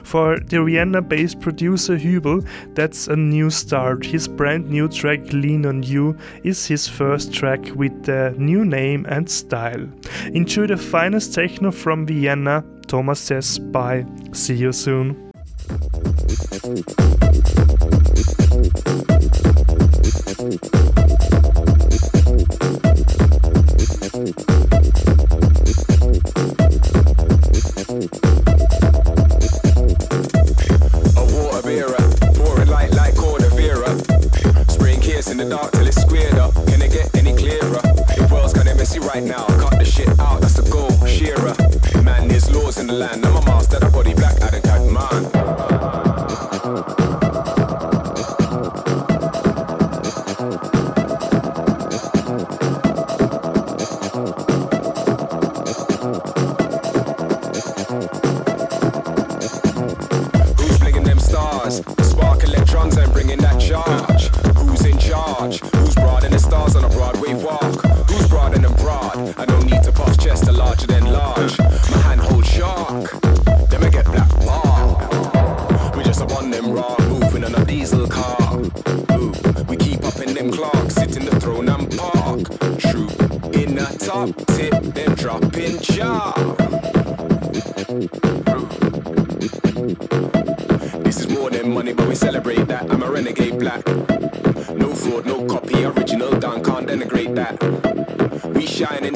For 0.02 0.38
the 0.38 0.62
Vienna 0.62 1.00
based 1.00 1.40
producer 1.40 1.96
Huebl, 1.96 2.46
that's 2.74 3.08
a 3.08 3.16
new 3.16 3.48
start. 3.48 4.04
His 4.04 4.28
brand 4.28 4.68
new 4.68 4.88
track 4.88 5.32
Lean 5.32 5.64
on 5.64 5.82
You 5.82 6.16
is 6.44 6.66
his 6.66 6.86
first 6.86 7.32
track 7.32 7.60
with 7.74 8.04
the 8.04 8.34
new 8.36 8.64
name 8.64 9.06
and 9.08 9.28
style. 9.28 9.88
Enjoy 10.34 10.66
the 10.66 10.76
finest 10.76 11.32
techno 11.32 11.70
from 11.70 12.06
Vienna. 12.06 12.64
Thomas 12.88 13.20
says 13.20 13.58
bye. 13.58 14.06
See 14.32 14.54
you 14.56 14.72
soon. 14.72 15.28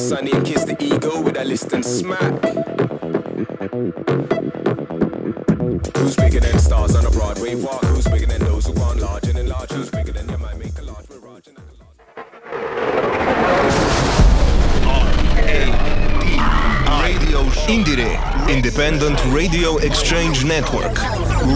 Shine 0.09 0.34
and 0.34 0.44
kiss 0.44 0.64
the 0.64 0.76
ego 0.82 1.20
with 1.22 1.36
a 1.38 1.44
list 1.44 1.72
and 1.72 1.84
smack. 1.84 2.32
Who's 5.96 6.16
bigger 6.16 6.40
than 6.40 6.59
stars 6.59 6.96
on 6.96 7.07
a 7.07 7.11
Broadway 7.11 7.55
walk? 7.55 7.84
Who's 7.84 8.07
bigger 8.09 8.26
than 8.26 8.40
those 8.40 8.66
who 8.66 8.72
want 8.72 8.98
large 9.00 9.28
and 9.28 9.38
enlarge? 9.38 9.70
Who's 9.70 9.90
bigger 9.90 10.12
than 10.12 10.28
your 10.28 10.38
mind? 10.38 10.59
Make 10.59 10.76
a 10.78 10.82
large 10.82 11.09
mirage. 11.09 11.48
and 15.46 15.72
Radio 17.05 17.42
IndieRE, 17.68 18.48
Independent 18.50 19.24
Radio 19.26 19.76
Exchange 19.78 20.44
Network. 20.44 20.96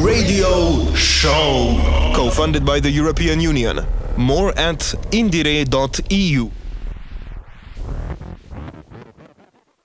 Radio 0.05 0.95
Show. 0.95 1.81
Co 2.15 2.31
funded 2.31 2.65
by 2.65 2.79
the 2.79 2.91
European 2.91 3.41
Union. 3.41 3.85
More 4.17 4.57
at 4.59 4.95
indiere.eu. 5.11 6.51